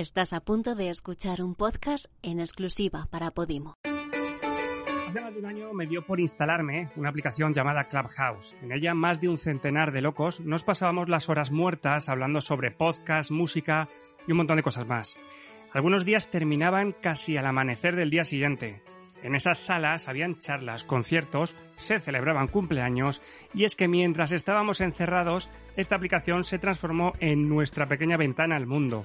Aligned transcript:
Estás 0.00 0.32
a 0.32 0.40
punto 0.40 0.74
de 0.76 0.88
escuchar 0.88 1.42
un 1.42 1.54
podcast 1.54 2.06
en 2.22 2.40
exclusiva 2.40 3.06
para 3.10 3.32
Podimo. 3.32 3.74
Hace 3.84 5.20
más 5.20 5.34
de 5.34 5.40
un 5.40 5.44
año 5.44 5.74
me 5.74 5.86
dio 5.86 6.06
por 6.06 6.20
instalarme 6.20 6.88
una 6.96 7.10
aplicación 7.10 7.52
llamada 7.52 7.84
Clubhouse. 7.84 8.56
En 8.62 8.72
ella 8.72 8.94
más 8.94 9.20
de 9.20 9.28
un 9.28 9.36
centenar 9.36 9.92
de 9.92 10.00
locos 10.00 10.40
nos 10.40 10.64
pasábamos 10.64 11.10
las 11.10 11.28
horas 11.28 11.50
muertas 11.50 12.08
hablando 12.08 12.40
sobre 12.40 12.70
podcast, 12.70 13.30
música 13.30 13.90
y 14.26 14.32
un 14.32 14.38
montón 14.38 14.56
de 14.56 14.62
cosas 14.62 14.86
más. 14.86 15.18
Algunos 15.74 16.06
días 16.06 16.30
terminaban 16.30 16.92
casi 16.92 17.36
al 17.36 17.44
amanecer 17.44 17.94
del 17.94 18.08
día 18.08 18.24
siguiente. 18.24 18.82
En 19.22 19.34
esas 19.34 19.58
salas 19.58 20.08
habían 20.08 20.38
charlas, 20.38 20.82
conciertos, 20.82 21.54
se 21.74 22.00
celebraban 22.00 22.48
cumpleaños 22.48 23.20
y 23.52 23.64
es 23.64 23.76
que 23.76 23.86
mientras 23.86 24.32
estábamos 24.32 24.80
encerrados, 24.80 25.50
esta 25.76 25.96
aplicación 25.96 26.44
se 26.44 26.58
transformó 26.58 27.12
en 27.20 27.50
nuestra 27.50 27.86
pequeña 27.86 28.16
ventana 28.16 28.56
al 28.56 28.66
mundo. 28.66 29.04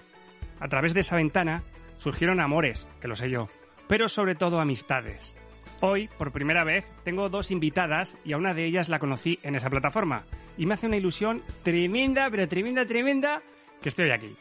A 0.59 0.67
través 0.67 0.93
de 0.93 1.01
esa 1.01 1.15
ventana 1.15 1.63
surgieron 1.97 2.39
amores, 2.39 2.87
que 3.01 3.07
lo 3.07 3.15
sé 3.15 3.29
yo, 3.29 3.49
pero 3.87 4.09
sobre 4.09 4.35
todo 4.35 4.59
amistades. 4.59 5.35
Hoy, 5.81 6.09
por 6.17 6.31
primera 6.31 6.63
vez, 6.63 6.85
tengo 7.03 7.29
dos 7.29 7.51
invitadas 7.51 8.17
y 8.23 8.33
a 8.33 8.37
una 8.37 8.53
de 8.53 8.65
ellas 8.65 8.89
la 8.89 8.99
conocí 8.99 9.39
en 9.43 9.55
esa 9.55 9.69
plataforma. 9.69 10.25
Y 10.57 10.65
me 10.65 10.73
hace 10.73 10.87
una 10.87 10.97
ilusión 10.97 11.43
tremenda, 11.63 12.29
pero 12.29 12.47
tremenda, 12.47 12.85
tremenda, 12.85 13.41
que 13.81 13.89
estoy 13.89 14.09
aquí. 14.11 14.35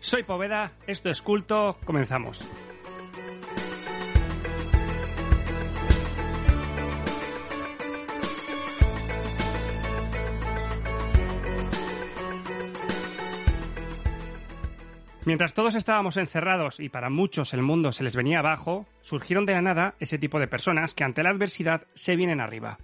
Soy 0.00 0.22
Poveda, 0.22 0.72
esto 0.86 1.08
es 1.08 1.22
Culto, 1.22 1.78
comenzamos. 1.84 2.46
Mientras 15.26 15.54
todos 15.54 15.74
estábamos 15.74 16.18
encerrados 16.18 16.80
y 16.80 16.90
para 16.90 17.08
muchos 17.08 17.54
el 17.54 17.62
mundo 17.62 17.92
se 17.92 18.04
les 18.04 18.14
venía 18.14 18.40
abajo, 18.40 18.86
surgieron 19.00 19.46
de 19.46 19.54
la 19.54 19.62
nada 19.62 19.94
ese 19.98 20.18
tipo 20.18 20.38
de 20.38 20.48
personas 20.48 20.92
que 20.92 21.02
ante 21.02 21.22
la 21.22 21.30
adversidad 21.30 21.86
se 21.94 22.14
vienen 22.14 22.42
arriba. 22.42 22.78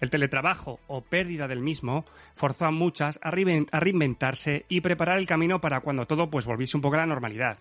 El 0.00 0.08
teletrabajo 0.08 0.78
o 0.86 1.02
pérdida 1.02 1.48
del 1.48 1.60
mismo 1.60 2.04
forzó 2.36 2.66
a 2.66 2.70
muchas 2.70 3.18
a, 3.22 3.32
reinventarse 3.32 4.66
y 4.68 4.82
preparar 4.82 5.18
el 5.18 5.26
camino 5.26 5.60
para 5.60 5.80
cuando 5.80 6.06
todo 6.06 6.30
pues 6.30 6.46
volviese 6.46 6.76
un 6.76 6.80
poco 6.80 6.94
a 6.94 7.00
la 7.00 7.06
normalidad. 7.06 7.58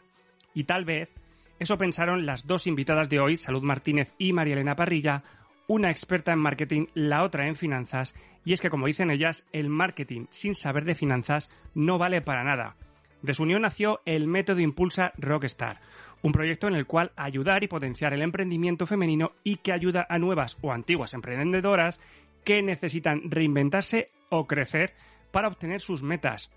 Y 0.53 0.65
tal 0.65 0.85
vez 0.85 1.09
eso 1.57 1.79
pensaron 1.79 2.27
las 2.27 2.45
dos 2.45 2.67
invitadas 2.67 3.09
de 3.09 3.19
hoy, 3.19 3.35
Salud 3.35 3.63
Martínez 3.63 4.13
y 4.19 4.31
María 4.33 4.53
Elena 4.53 4.75
Parrilla, 4.75 5.23
una 5.65 5.89
experta 5.89 6.33
en 6.33 6.39
marketing, 6.39 6.85
la 6.93 7.23
otra 7.23 7.47
en 7.47 7.55
finanzas, 7.55 8.13
y 8.45 8.53
es 8.53 8.61
que 8.61 8.69
como 8.69 8.85
dicen 8.85 9.09
ellas, 9.09 9.45
el 9.53 9.69
marketing 9.69 10.27
sin 10.29 10.53
saber 10.53 10.85
de 10.85 10.93
finanzas 10.93 11.49
no 11.73 11.97
vale 11.97 12.21
para 12.21 12.43
nada 12.43 12.75
de 13.21 13.33
su 13.33 13.43
unión 13.43 13.63
nació 13.63 14.01
el 14.05 14.27
método 14.27 14.59
Impulsa 14.59 15.13
Rockstar, 15.17 15.79
un 16.21 16.31
proyecto 16.31 16.67
en 16.67 16.75
el 16.75 16.85
cual 16.85 17.11
ayudar 17.15 17.63
y 17.63 17.67
potenciar 17.67 18.13
el 18.13 18.21
emprendimiento 18.21 18.85
femenino 18.85 19.31
y 19.43 19.57
que 19.57 19.71
ayuda 19.71 20.05
a 20.09 20.19
nuevas 20.19 20.57
o 20.61 20.71
antiguas 20.71 21.13
emprendedoras 21.13 21.99
que 22.43 22.61
necesitan 22.61 23.29
reinventarse 23.29 24.11
o 24.29 24.47
crecer 24.47 24.93
para 25.31 25.47
obtener 25.47 25.81
sus 25.81 26.03
metas. 26.03 26.51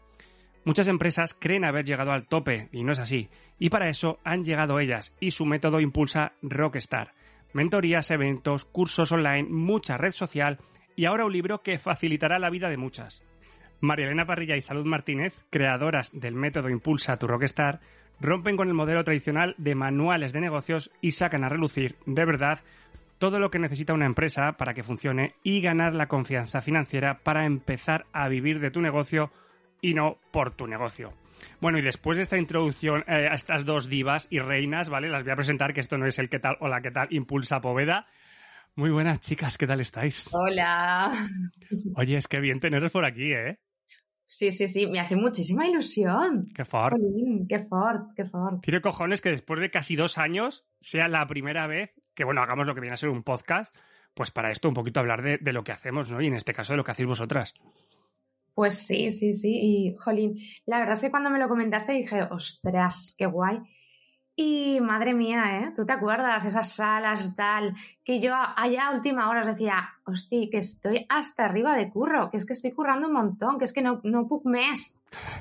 Muchas 0.65 0.87
empresas 0.87 1.35
creen 1.35 1.65
haber 1.65 1.85
llegado 1.85 2.13
al 2.13 2.27
tope 2.27 2.69
y 2.73 2.85
no 2.85 2.93
es 2.93 3.01
así, 3.01 3.29
y 3.59 3.71
para 3.71 3.89
eso 3.89 4.21
han 4.23 4.45
llegado 4.45 4.79
ellas 4.79 5.15
y 5.19 5.33
su 5.33 5.45
método 5.45 5.81
impulsa 5.81 6.33
Rockstar. 6.43 7.15
Mentorías, 7.53 8.11
eventos, 8.11 8.65
cursos 8.65 9.13
online, 9.13 9.49
mucha 9.51 9.99
red 9.99 10.13
social 10.13 10.59
y 10.95 11.07
ahora 11.07 11.25
un 11.25 11.33
libro 11.33 11.63
que 11.63 11.79
facilitará 11.79 12.39
la 12.39 12.51
vida 12.51 12.71
de 12.71 12.77
muchas. 12.77 13.23
María 13.83 14.07
Elena 14.07 14.27
Parrilla 14.27 14.57
y 14.57 14.63
Salud 14.63 14.87
Martínez, 14.87 15.35
creadoras 15.51 16.11
del 16.13 16.37
método 16.37 16.71
Impulsa 16.71 17.19
tu 17.19 17.27
Rockstar, 17.27 17.81
rompen 18.21 18.57
con 18.57 18.69
el 18.69 18.75
modelo 18.75 19.03
tradicional 19.03 19.57
de 19.59 19.75
manuales 19.75 20.33
de 20.33 20.41
negocios 20.41 20.93
y 21.01 21.11
sacan 21.11 21.43
a 21.43 21.49
relucir, 21.49 21.97
de 22.07 22.25
verdad, 22.25 22.61
todo 23.19 23.41
lo 23.41 23.51
que 23.51 23.59
necesita 23.59 23.93
una 23.93 24.07
empresa 24.07 24.53
para 24.53 24.73
que 24.73 24.85
funcione 24.85 25.35
y 25.43 25.61
ganar 25.61 25.95
la 25.95 26.07
confianza 26.07 26.63
financiera 26.63 27.19
para 27.25 27.45
empezar 27.45 28.07
a 28.13 28.29
vivir 28.29 28.61
de 28.61 28.71
tu 28.71 28.81
negocio 28.81 29.33
y 29.81 29.95
no 29.95 30.17
por 30.31 30.53
tu 30.53 30.69
negocio. 30.69 31.13
Bueno, 31.61 31.79
y 31.79 31.83
después 31.83 32.17
de 32.17 32.23
esta 32.23 32.39
introducción 32.39 33.03
eh, 33.09 33.27
a 33.29 33.35
estas 33.35 33.65
dos 33.65 33.89
divas 33.89 34.29
y 34.31 34.39
reinas, 34.39 34.91
¿vale? 34.91 35.09
Las 35.09 35.25
voy 35.25 35.33
a 35.33 35.37
presentar, 35.37 35.73
que 35.73 35.81
esto 35.81 35.99
no 35.99 36.07
es 36.07 36.21
el 36.21 36.29
que 36.29 36.39
tal 36.39 36.57
o 36.61 36.69
la 36.69 36.81
que 36.81 36.93
tal 36.93 37.09
impulsa 37.11 37.61
Poveda. 37.61 38.07
Muy 38.77 38.91
buenas, 38.91 39.19
chicas, 39.19 39.59
¿qué 39.59 39.67
tal 39.67 39.81
estáis? 39.81 40.31
Hola. 40.33 41.29
Oye, 41.97 42.17
es 42.17 42.29
que 42.29 42.39
bien 42.39 42.61
teneros 42.61 42.93
por 42.93 43.05
aquí, 43.05 43.33
¿eh? 43.33 43.59
Sí, 44.33 44.51
sí, 44.51 44.67
sí, 44.67 44.87
me 44.87 44.99
hace 44.99 45.15
muchísima 45.15 45.67
ilusión. 45.67 46.49
Qué 46.55 46.65
fort. 46.65 46.97
qué 47.51 47.59
fort, 47.67 48.15
qué 48.17 48.25
fort. 48.25 48.63
Tiene 48.63 48.81
cojones 48.81 49.21
que 49.21 49.29
después 49.29 49.61
de 49.61 49.71
casi 49.71 49.95
dos 49.95 50.17
años 50.17 50.67
sea 50.81 51.07
la 51.09 51.27
primera 51.27 51.67
vez 51.67 51.93
que, 52.15 52.25
bueno, 52.25 52.41
hagamos 52.41 52.67
lo 52.67 52.75
que 52.75 52.81
viene 52.81 52.95
a 52.95 52.97
ser 52.97 53.11
un 53.11 53.25
podcast, 53.25 53.77
pues 54.15 54.31
para 54.31 54.51
esto 54.51 54.69
un 54.69 54.75
poquito 54.75 55.01
hablar 55.01 55.21
de, 55.21 55.37
de 55.37 55.53
lo 55.53 55.65
que 55.65 55.73
hacemos, 55.73 56.11
¿no? 56.11 56.23
Y 56.23 56.29
en 56.29 56.35
este 56.35 56.55
caso 56.55 56.73
de 56.73 56.79
lo 56.79 56.85
que 56.85 56.93
hacéis 56.93 57.09
vosotras. 57.09 57.53
Pues 58.55 58.79
sí, 58.79 59.11
sí, 59.11 59.35
sí. 59.35 59.51
Y, 59.53 59.97
jolín, 59.99 60.39
la 60.65 60.79
verdad 60.79 60.95
es 60.95 61.03
que 61.03 61.11
cuando 61.11 61.29
me 61.29 61.39
lo 61.39 61.47
comentaste 61.47 61.93
dije, 61.93 62.23
ostras, 62.23 63.15
qué 63.19 63.27
guay. 63.27 63.59
Y 64.35 64.81
madre 64.81 65.13
mía, 65.13 65.61
¿eh? 65.61 65.73
¿Tú 65.77 65.85
te 65.85 65.93
acuerdas? 65.93 66.45
Esas 66.45 66.73
salas, 66.75 67.37
tal, 67.37 67.77
que 68.03 68.21
yo 68.21 68.35
allá 68.35 68.89
a 68.89 68.95
última 68.95 69.29
hora 69.29 69.43
os 69.43 69.47
decía, 69.47 69.91
hostia, 70.05 70.49
que 70.51 70.59
estoy 70.59 71.05
hasta 71.09 71.45
arriba 71.45 71.77
de 71.77 71.91
curro, 71.91 72.31
que 72.31 72.39
es 72.39 72.47
que 72.47 72.55
estoy 72.55 72.73
currando 72.73 73.09
un 73.09 73.15
montón, 73.15 73.59
que 73.59 73.67
es 73.67 73.73
que 73.75 73.83
no, 73.83 74.01
no 74.05 74.27
puc 74.27 74.47
mes. 74.47 74.97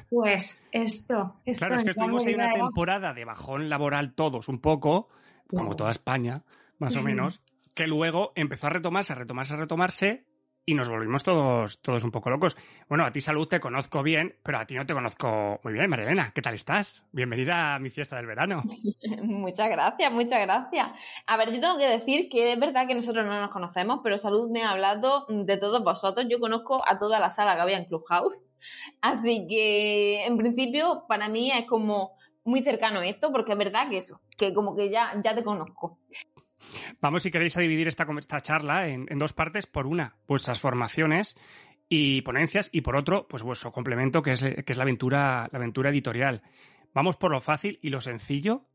Pues 0.09 0.61
esto, 0.73 1.35
esto. 1.45 1.65
Claro, 1.65 1.75
es 1.75 1.83
que 1.85 1.91
estuvimos 1.91 2.25
en 2.27 2.35
una 2.35 2.53
temporada 2.53 3.13
de 3.13 3.23
bajón 3.23 3.69
laboral 3.69 4.13
todos 4.13 4.49
un 4.49 4.59
poco, 4.59 5.07
como 5.47 5.77
toda 5.77 5.91
España, 5.91 6.43
más 6.77 6.97
o 6.97 7.01
menos, 7.03 7.39
que 7.73 7.87
luego 7.87 8.33
empezó 8.35 8.67
a 8.67 8.71
retomarse, 8.71 9.13
a 9.13 9.15
retomarse, 9.15 9.53
a 9.53 9.57
retomarse, 9.57 10.25
y 10.65 10.75
nos 10.75 10.89
volvimos 10.89 11.23
todos, 11.23 11.81
todos 11.81 12.03
un 12.03 12.11
poco 12.11 12.29
locos. 12.29 12.55
Bueno, 12.87 13.05
a 13.05 13.11
ti 13.11 13.21
salud 13.21 13.47
te 13.47 13.59
conozco 13.59 14.03
bien, 14.03 14.35
pero 14.43 14.59
a 14.59 14.65
ti 14.65 14.75
no 14.75 14.85
te 14.85 14.93
conozco 14.93 15.59
muy 15.63 15.73
bien, 15.73 15.89
Marilena. 15.89 16.31
¿Qué 16.33 16.41
tal 16.41 16.53
estás? 16.53 17.03
Bienvenida 17.11 17.75
a 17.75 17.79
mi 17.79 17.89
fiesta 17.89 18.17
del 18.17 18.27
verano. 18.27 18.61
muchas 19.23 19.69
gracias, 19.69 20.11
muchas 20.11 20.41
gracias. 20.41 20.87
A 21.25 21.37
ver, 21.37 21.51
yo 21.51 21.59
tengo 21.59 21.77
que 21.77 21.87
decir 21.87 22.29
que 22.29 22.53
es 22.53 22.59
verdad 22.59 22.87
que 22.87 22.95
nosotros 22.95 23.25
no 23.25 23.39
nos 23.39 23.51
conocemos, 23.51 24.01
pero 24.03 24.17
salud 24.17 24.51
me 24.51 24.63
ha 24.63 24.71
hablado 24.71 25.25
de 25.27 25.57
todos 25.57 25.83
vosotros. 25.83 26.27
Yo 26.29 26.39
conozco 26.39 26.83
a 26.87 26.99
toda 26.99 27.19
la 27.19 27.31
sala 27.31 27.55
que 27.55 27.61
había 27.61 27.77
en 27.77 27.85
Clubhouse. 27.85 28.35
Así 29.01 29.47
que, 29.49 30.25
en 30.25 30.37
principio, 30.37 31.05
para 31.07 31.27
mí 31.27 31.51
es 31.51 31.65
como 31.65 32.11
muy 32.43 32.61
cercano 32.61 33.01
esto, 33.01 33.31
porque 33.31 33.53
es 33.53 33.57
verdad 33.57 33.89
que 33.89 33.97
eso, 33.97 34.19
que 34.37 34.53
como 34.53 34.75
que 34.75 34.89
ya, 34.89 35.13
ya 35.23 35.35
te 35.35 35.43
conozco. 35.43 35.97
Vamos, 37.01 37.23
si 37.23 37.31
queréis, 37.31 37.57
a 37.57 37.61
dividir 37.61 37.87
esta, 37.87 38.07
esta 38.17 38.41
charla 38.41 38.87
en, 38.87 39.07
dos 39.17 39.33
partes. 39.33 39.65
Por 39.67 39.87
una, 39.87 40.15
vuestras 40.27 40.59
formaciones 40.59 41.35
y 41.89 42.21
ponencias, 42.21 42.69
y 42.71 42.81
por 42.81 42.95
otro, 42.95 43.27
pues 43.27 43.43
vuestro 43.43 43.71
complemento, 43.71 44.21
que 44.21 44.31
es, 44.31 44.41
que 44.41 44.71
es 44.71 44.77
la, 44.77 44.83
aventura, 44.83 45.49
la 45.51 45.59
aventura 45.59 45.89
editorial. 45.89 46.41
Vamos 46.93 47.17
por 47.17 47.31
lo 47.31 47.41
fácil 47.41 47.79
y 47.81 47.89
lo 47.89 48.01
sencillo. 48.01 48.65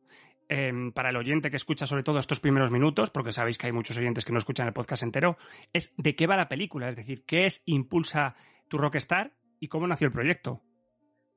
Em, 0.48 0.93
para 0.93 1.10
el 1.10 1.16
oyente 1.16 1.50
que 1.50 1.56
escucha 1.56 1.88
sobre 1.88 2.04
todo 2.04 2.20
estos 2.20 2.38
primeros 2.38 2.70
minutos, 2.70 3.10
porque 3.10 3.32
sabéis 3.32 3.58
que 3.58 3.66
hay 3.66 3.72
muchos 3.72 3.99
oyentes 3.99 4.25
que 4.25 4.32
no 4.32 4.38
escuchan 4.38 4.69
el 4.69 4.72
podcast 4.72 5.02
entero, 5.02 5.37
es 5.72 5.92
de 5.96 6.14
qué 6.14 6.28
va 6.28 6.37
la 6.37 6.49
película, 6.49 6.88
es 6.88 6.94
decir, 6.94 7.25
qué 7.25 7.46
es 7.46 7.62
Impulsa 7.64 8.37
tu 8.69 8.78
Rockstar 8.78 9.32
y 9.58 9.66
cómo 9.66 9.88
nació 9.88 10.06
el 10.06 10.12
proyecto. 10.12 10.62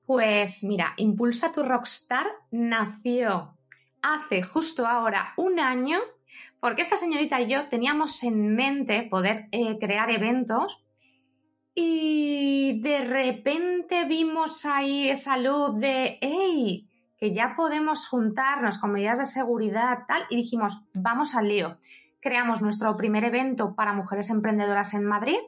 Pues 0.05 0.63
mira, 0.63 0.93
Impulsa 0.97 1.51
tu 1.51 1.63
Rockstar 1.63 2.27
nació 2.51 3.57
hace 4.01 4.43
justo 4.43 4.85
ahora 4.85 5.33
un 5.37 5.59
año 5.59 5.99
porque 6.59 6.81
esta 6.81 6.97
señorita 6.97 7.39
y 7.41 7.49
yo 7.49 7.69
teníamos 7.69 8.23
en 8.23 8.55
mente 8.55 9.03
poder 9.03 9.47
eh, 9.51 9.77
crear 9.79 10.09
eventos 10.11 10.83
y 11.75 12.81
de 12.81 12.99
repente 13.01 14.05
vimos 14.05 14.65
ahí 14.65 15.09
esa 15.09 15.37
luz 15.37 15.79
de, 15.79 16.17
hey, 16.21 16.89
que 17.17 17.33
ya 17.33 17.53
podemos 17.55 18.07
juntarnos 18.07 18.77
con 18.77 18.91
medidas 18.91 19.19
de 19.19 19.25
seguridad, 19.25 19.99
tal, 20.07 20.23
y 20.29 20.35
dijimos, 20.35 20.81
vamos 20.93 21.35
al 21.35 21.47
lío. 21.47 21.77
Creamos 22.21 22.61
nuestro 22.61 22.95
primer 22.97 23.23
evento 23.23 23.75
para 23.75 23.93
mujeres 23.93 24.29
emprendedoras 24.29 24.93
en 24.93 25.05
Madrid 25.05 25.39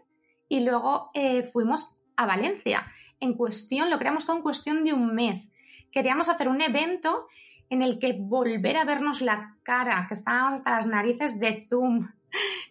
y 0.47 0.61
luego 0.61 1.11
eh, 1.13 1.43
fuimos 1.43 1.95
a 2.15 2.25
Valencia. 2.25 2.85
En 3.19 3.33
cuestión, 3.33 3.89
lo 3.89 3.99
creamos 3.99 4.25
todo 4.25 4.37
en 4.37 4.43
cuestión 4.43 4.83
de 4.83 4.93
un 4.93 5.13
mes 5.13 5.53
queríamos 5.91 6.29
hacer 6.29 6.47
un 6.47 6.61
evento 6.61 7.27
en 7.71 7.81
el 7.81 7.99
que 7.99 8.13
volver 8.19 8.75
a 8.75 8.83
vernos 8.83 9.21
la 9.21 9.55
cara, 9.63 10.05
que 10.09 10.13
estábamos 10.13 10.55
hasta 10.55 10.75
las 10.75 10.87
narices 10.87 11.39
de 11.39 11.65
Zoom 11.69 12.09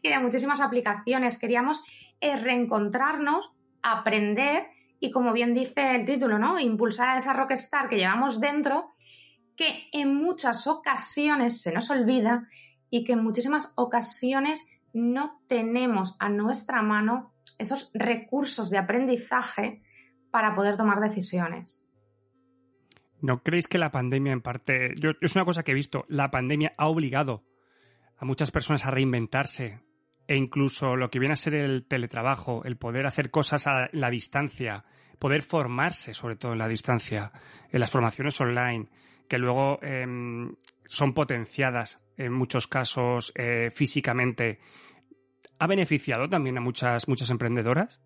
y 0.02 0.10
de 0.10 0.18
muchísimas 0.18 0.60
aplicaciones. 0.60 1.38
Queríamos 1.38 1.82
eh, 2.20 2.36
reencontrarnos, 2.36 3.50
aprender 3.82 4.66
y, 5.00 5.10
como 5.10 5.32
bien 5.32 5.54
dice 5.54 5.96
el 5.96 6.04
título, 6.04 6.38
¿no? 6.38 6.60
Impulsar 6.60 7.08
a 7.08 7.16
esa 7.16 7.32
rockstar 7.32 7.88
que 7.88 7.96
llevamos 7.96 8.40
dentro, 8.40 8.92
que 9.56 9.88
en 9.92 10.14
muchas 10.14 10.66
ocasiones 10.66 11.62
se 11.62 11.72
nos 11.72 11.90
olvida 11.90 12.46
y 12.90 13.04
que 13.04 13.14
en 13.14 13.24
muchísimas 13.24 13.72
ocasiones 13.76 14.68
no 14.92 15.40
tenemos 15.48 16.14
a 16.18 16.28
nuestra 16.28 16.82
mano 16.82 17.32
esos 17.56 17.90
recursos 17.94 18.68
de 18.68 18.76
aprendizaje 18.76 19.82
para 20.30 20.54
poder 20.54 20.76
tomar 20.76 21.00
decisiones. 21.00 21.82
¿No 23.22 23.42
creéis 23.42 23.68
que 23.68 23.78
la 23.78 23.90
pandemia 23.90 24.32
en 24.32 24.40
parte, 24.40 24.94
yo, 24.96 25.10
es 25.20 25.36
una 25.36 25.44
cosa 25.44 25.62
que 25.62 25.72
he 25.72 25.74
visto, 25.74 26.06
la 26.08 26.30
pandemia 26.30 26.74
ha 26.78 26.88
obligado 26.88 27.44
a 28.16 28.24
muchas 28.24 28.50
personas 28.50 28.86
a 28.86 28.90
reinventarse 28.90 29.80
e 30.26 30.36
incluso 30.36 30.96
lo 30.96 31.10
que 31.10 31.18
viene 31.18 31.32
a 31.32 31.36
ser 31.36 31.54
el 31.54 31.86
teletrabajo, 31.86 32.62
el 32.64 32.76
poder 32.76 33.06
hacer 33.06 33.30
cosas 33.30 33.66
a 33.66 33.88
la 33.92 34.10
distancia, 34.10 34.84
poder 35.18 35.42
formarse 35.42 36.14
sobre 36.14 36.36
todo 36.36 36.52
en 36.52 36.58
la 36.58 36.68
distancia, 36.68 37.30
en 37.70 37.80
las 37.80 37.90
formaciones 37.90 38.40
online, 38.40 38.88
que 39.28 39.38
luego 39.38 39.78
em, 39.82 40.54
son 40.86 41.14
potenciadas 41.14 42.00
en 42.16 42.32
muchos 42.32 42.66
casos 42.66 43.32
eh, 43.36 43.70
físicamente, 43.70 44.60
¿ha 45.58 45.66
beneficiado 45.66 46.28
también 46.28 46.58
a 46.58 46.60
muchas, 46.60 47.08
muchas 47.08 47.30
emprendedoras? 47.30 48.00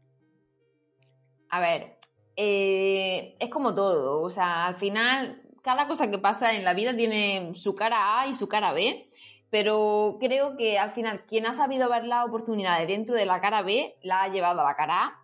A 1.50 1.60
ver, 1.60 1.98
eh, 2.36 3.36
es 3.38 3.50
como 3.50 3.74
todo, 3.74 4.22
o 4.22 4.30
sea, 4.30 4.66
al 4.66 4.76
final 4.76 5.42
cada 5.62 5.88
cosa 5.88 6.10
que 6.10 6.18
pasa 6.18 6.54
en 6.54 6.64
la 6.64 6.74
vida 6.74 6.94
tiene 6.94 7.52
su 7.54 7.74
cara 7.74 8.20
A 8.20 8.26
y 8.26 8.34
su 8.34 8.48
cara 8.48 8.72
B, 8.72 9.08
pero 9.50 10.18
creo 10.20 10.56
que 10.56 10.78
al 10.78 10.92
final 10.92 11.24
quien 11.26 11.46
ha 11.46 11.54
sabido 11.54 11.88
ver 11.88 12.04
las 12.04 12.26
oportunidades 12.26 12.86
dentro 12.86 13.14
de 13.14 13.24
la 13.24 13.40
cara 13.40 13.62
B 13.62 13.96
la 14.02 14.24
ha 14.24 14.28
llevado 14.28 14.60
a 14.60 14.64
la 14.64 14.76
cara 14.76 15.04
A. 15.04 15.20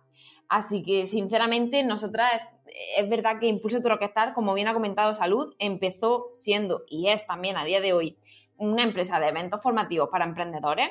Así 0.49 0.83
que, 0.83 1.07
sinceramente, 1.07 1.83
nosotras 1.83 2.41
es 2.97 3.09
verdad 3.09 3.39
que 3.39 3.47
Impulse 3.47 3.81
tu 3.81 3.89
Rockstar, 3.89 4.33
como 4.33 4.53
bien 4.53 4.67
ha 4.67 4.73
comentado 4.73 5.13
Salud, 5.13 5.53
empezó 5.59 6.29
siendo 6.31 6.83
y 6.89 7.09
es 7.09 7.25
también 7.27 7.57
a 7.57 7.63
día 7.63 7.79
de 7.79 7.93
hoy 7.93 8.17
una 8.57 8.83
empresa 8.83 9.19
de 9.19 9.29
eventos 9.29 9.61
formativos 9.61 10.09
para 10.09 10.25
emprendedores, 10.25 10.89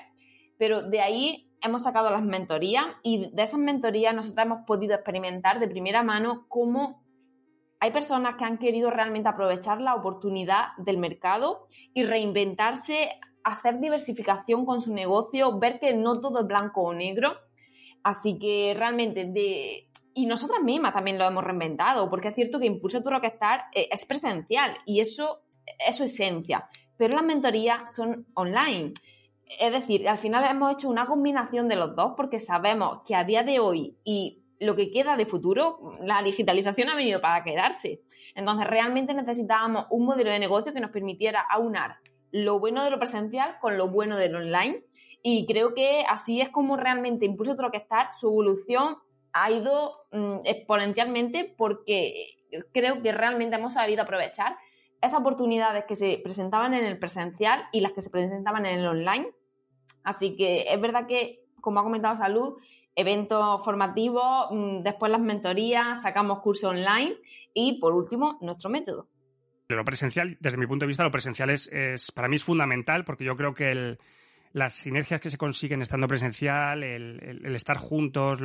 pero 0.58 0.82
de 0.82 1.00
ahí 1.00 1.49
hemos 1.62 1.82
sacado 1.82 2.10
las 2.10 2.22
mentorías 2.22 2.84
y 3.02 3.30
de 3.30 3.42
esas 3.42 3.60
mentorías 3.60 4.14
nosotros 4.14 4.46
hemos 4.46 4.66
podido 4.66 4.94
experimentar 4.94 5.60
de 5.60 5.68
primera 5.68 6.02
mano 6.02 6.46
cómo 6.48 7.02
hay 7.80 7.92
personas 7.92 8.36
que 8.36 8.44
han 8.44 8.58
querido 8.58 8.90
realmente 8.90 9.28
aprovechar 9.28 9.80
la 9.80 9.94
oportunidad 9.94 10.76
del 10.76 10.98
mercado 10.98 11.66
y 11.94 12.04
reinventarse, 12.04 13.08
hacer 13.42 13.80
diversificación 13.80 14.66
con 14.66 14.82
su 14.82 14.92
negocio, 14.92 15.58
ver 15.58 15.80
que 15.80 15.94
no 15.94 16.20
todo 16.20 16.40
es 16.40 16.46
blanco 16.46 16.82
o 16.82 16.92
negro. 16.92 17.36
Así 18.02 18.38
que 18.38 18.74
realmente. 18.76 19.88
Y 20.12 20.26
nosotras 20.26 20.62
mismas 20.62 20.92
también 20.92 21.18
lo 21.18 21.24
hemos 21.24 21.42
reinventado, 21.42 22.10
porque 22.10 22.28
es 22.28 22.34
cierto 22.34 22.58
que 22.58 22.66
Impulsa 22.66 23.02
tu 23.02 23.08
Rockstar 23.08 23.64
eh, 23.74 23.88
es 23.90 24.04
presencial 24.04 24.76
y 24.84 25.00
eso 25.00 25.42
es 25.78 25.96
su 25.96 26.04
esencia, 26.04 26.68
pero 26.98 27.14
las 27.14 27.24
mentorías 27.24 27.94
son 27.94 28.26
online. 28.34 28.92
Es 29.58 29.72
decir, 29.72 30.08
al 30.08 30.18
final 30.18 30.44
hemos 30.48 30.72
hecho 30.72 30.88
una 30.88 31.06
combinación 31.06 31.68
de 31.68 31.76
los 31.76 31.96
dos 31.96 32.12
porque 32.16 32.38
sabemos 32.38 33.02
que 33.06 33.14
a 33.14 33.24
día 33.24 33.42
de 33.42 33.58
hoy 33.58 33.96
y 34.04 34.42
lo 34.60 34.76
que 34.76 34.90
queda 34.90 35.16
de 35.16 35.26
futuro, 35.26 35.96
la 36.02 36.22
digitalización 36.22 36.90
ha 36.90 36.94
venido 36.94 37.20
para 37.20 37.42
quedarse. 37.42 38.02
Entonces, 38.34 38.66
realmente 38.66 39.14
necesitábamos 39.14 39.86
un 39.90 40.04
modelo 40.04 40.30
de 40.30 40.38
negocio 40.38 40.72
que 40.72 40.80
nos 40.80 40.90
permitiera 40.90 41.40
aunar 41.40 41.96
lo 42.30 42.60
bueno 42.60 42.84
de 42.84 42.90
lo 42.90 42.98
presencial 42.98 43.58
con 43.60 43.76
lo 43.76 43.88
bueno 43.88 44.16
del 44.16 44.36
online. 44.36 44.84
Y 45.22 45.46
creo 45.46 45.74
que 45.74 46.04
así 46.08 46.40
es 46.40 46.50
como 46.50 46.76
realmente 46.76 47.26
Impulso 47.26 47.56
Troquestar, 47.56 48.14
su 48.14 48.28
evolución 48.28 48.96
ha 49.32 49.50
ido 49.50 49.96
mm, 50.12 50.40
exponencialmente 50.44 51.54
porque 51.56 52.36
creo 52.72 53.02
que 53.02 53.12
realmente 53.12 53.56
hemos 53.56 53.74
sabido 53.74 54.02
aprovechar 54.02 54.56
esas 55.00 55.20
oportunidades 55.20 55.84
que 55.86 55.96
se 55.96 56.20
presentaban 56.22 56.74
en 56.74 56.84
el 56.84 56.98
presencial 56.98 57.64
y 57.72 57.80
las 57.80 57.92
que 57.92 58.02
se 58.02 58.10
presentaban 58.10 58.66
en 58.66 58.80
el 58.80 58.86
online 58.86 59.30
Así 60.04 60.36
que 60.36 60.72
es 60.72 60.80
verdad 60.80 61.06
que, 61.06 61.44
como 61.60 61.80
ha 61.80 61.82
comentado 61.82 62.16
Salud, 62.16 62.56
eventos 62.94 63.64
formativos, 63.64 64.48
mm, 64.50 64.82
después 64.82 65.10
las 65.10 65.20
mentorías, 65.20 66.02
sacamos 66.02 66.40
cursos 66.40 66.70
online 66.70 67.16
y, 67.54 67.78
por 67.80 67.92
último, 67.94 68.38
nuestro 68.40 68.70
método. 68.70 69.08
Lo 69.68 69.84
presencial, 69.84 70.36
desde 70.40 70.58
mi 70.58 70.66
punto 70.66 70.84
de 70.84 70.88
vista, 70.88 71.04
lo 71.04 71.12
presencial 71.12 71.50
es, 71.50 71.70
para 72.12 72.28
mí 72.28 72.36
es 72.36 72.44
fundamental 72.44 73.04
porque 73.04 73.24
yo 73.24 73.36
creo 73.36 73.54
que 73.54 73.98
las 74.52 74.74
sinergias 74.74 75.20
que 75.20 75.30
se 75.30 75.38
consiguen 75.38 75.80
estando 75.80 76.08
presencial, 76.08 76.82
el, 76.82 77.54
estar 77.54 77.76
juntos, 77.76 78.40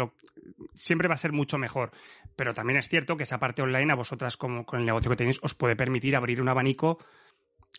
siempre 0.75 1.07
va 1.07 1.16
a 1.16 1.18
ser 1.18 1.31
mucho 1.31 1.57
mejor. 1.57 1.92
Pero 2.36 2.54
también 2.54 2.78
es 2.78 2.88
cierto 2.88 3.18
que 3.18 3.24
esa 3.24 3.40
parte 3.40 3.63
online 3.63 3.92
a 3.92 3.96
vosotras, 3.96 4.38
como 4.38 4.66
con 4.66 4.80
el 4.80 4.86
negocio 4.86 5.10
que 5.10 5.18
tenéis, 5.18 5.40
os 5.42 5.56
puede 5.56 5.75
permitir 5.75 6.16
abrir 6.16 6.42
un 6.42 6.50
abanico 6.50 7.00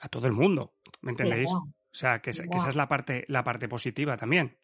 a 0.00 0.08
todo 0.08 0.26
el 0.26 0.32
mundo. 0.32 0.72
¿Me 1.02 1.12
entendéis? 1.12 1.48
O 1.96 1.98
sea, 1.98 2.18
que, 2.18 2.28
esa 2.28 2.68
es 2.68 2.76
la 2.76 2.88
parte, 2.88 3.24
la 3.26 3.42
parte 3.42 3.68
positiva 3.68 4.18
también. 4.18 4.54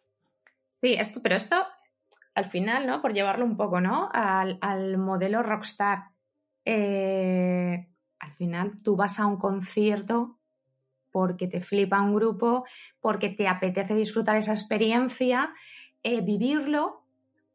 Sí, 0.82 0.92
esto, 0.92 1.22
pero 1.22 1.34
esto, 1.34 1.56
al 2.34 2.50
final, 2.50 2.86
¿no? 2.86 3.00
Por 3.00 3.14
llevarlo 3.14 3.46
un 3.46 3.56
poco, 3.56 3.80
¿no? 3.80 4.10
Al, 4.12 4.98
modelo 4.98 5.42
rockstar. 5.42 6.10
Eh, 6.66 7.88
al 8.18 8.32
final, 8.34 8.82
tú 8.82 8.96
vas 8.96 9.18
a 9.18 9.24
un 9.24 9.38
concierto 9.38 10.36
porque 11.10 11.48
te 11.48 11.62
flipa 11.62 12.02
un 12.02 12.14
grupo, 12.14 12.66
porque 13.00 13.30
te 13.30 13.48
apetece 13.48 13.94
disfrutar 13.94 14.36
esa 14.36 14.52
experiencia, 14.52 15.54
eh, 16.02 16.20
vivirlo, 16.20 17.06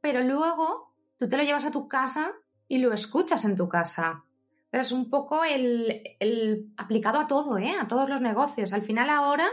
pero 0.02 0.24
luego 0.24 0.96
tú 1.20 1.30
te 1.30 1.38
lo 1.38 1.44
llevas 1.44 1.66
a 1.66 1.72
tu 1.72 1.88
casa 1.88 2.32
y 2.68 2.80
lo 2.80 2.94
escuchas 2.94 3.46
en 3.46 3.56
tu 3.56 3.70
casa. 3.70 4.24
Es 4.72 4.92
un 4.92 5.12
poco 5.12 5.44
el, 5.44 6.02
el, 6.20 6.74
aplicado 6.78 7.20
a 7.20 7.28
todo, 7.28 7.60
¿eh? 7.60 7.76
a 7.80 7.88
todos 7.88 8.10
los 8.10 8.22
negocios. 8.22 8.74
Al 8.74 8.82
final 8.82 9.12
ahora 9.12 9.48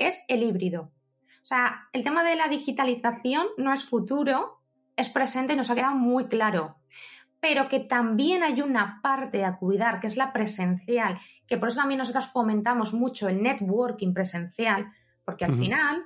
es 0.00 0.24
el 0.28 0.42
híbrido. 0.42 0.90
O 1.42 1.46
sea, 1.46 1.88
el 1.92 2.04
tema 2.04 2.22
de 2.24 2.36
la 2.36 2.48
digitalización 2.48 3.46
no 3.56 3.72
es 3.72 3.84
futuro, 3.84 4.60
es 4.96 5.08
presente 5.08 5.54
y 5.54 5.56
nos 5.56 5.70
ha 5.70 5.74
quedado 5.74 5.94
muy 5.94 6.26
claro. 6.28 6.76
Pero 7.40 7.68
que 7.68 7.80
también 7.80 8.42
hay 8.42 8.60
una 8.60 9.00
parte 9.02 9.44
a 9.44 9.56
cuidar, 9.56 10.00
que 10.00 10.06
es 10.06 10.16
la 10.16 10.32
presencial, 10.32 11.18
que 11.46 11.56
por 11.56 11.68
eso 11.68 11.80
también 11.80 11.98
nosotros 11.98 12.28
fomentamos 12.28 12.92
mucho 12.92 13.28
el 13.28 13.42
networking 13.42 14.12
presencial, 14.12 14.92
porque 15.24 15.44
al 15.44 15.56
final, 15.58 16.02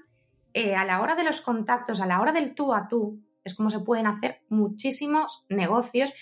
eh, 0.52 0.76
a 0.76 0.84
la 0.84 1.00
hora 1.00 1.16
de 1.16 1.24
los 1.24 1.40
contactos, 1.40 2.00
a 2.00 2.06
la 2.06 2.20
hora 2.20 2.32
del 2.32 2.54
tú 2.54 2.72
a 2.72 2.86
tú, 2.88 3.20
es 3.42 3.54
como 3.54 3.70
se 3.70 3.80
pueden 3.80 4.06
hacer 4.06 4.40
muchísimos 4.48 5.44
negocios 5.48 6.12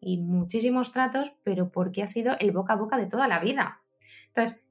y 0.00 0.18
muchísimos 0.18 0.92
tratos, 0.92 1.32
pero 1.42 1.70
porque 1.70 2.02
ha 2.02 2.06
sido 2.06 2.36
el 2.38 2.52
boca 2.52 2.74
a 2.74 2.76
boca 2.76 2.96
de 2.96 3.06
toda 3.06 3.28
la 3.28 3.40
vida. 3.40 3.80
Entonces, 4.28 4.65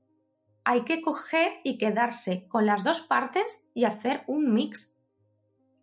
hay 0.65 0.84
que 0.84 1.01
coger 1.01 1.53
y 1.63 1.77
quedarse 1.77 2.48
con 2.50 2.65
las 2.65 2.84
dos 2.84 3.01
partes 3.01 3.63
y 3.74 3.86
hacer 3.86 4.24
un 4.27 4.53
mix. 4.53 4.95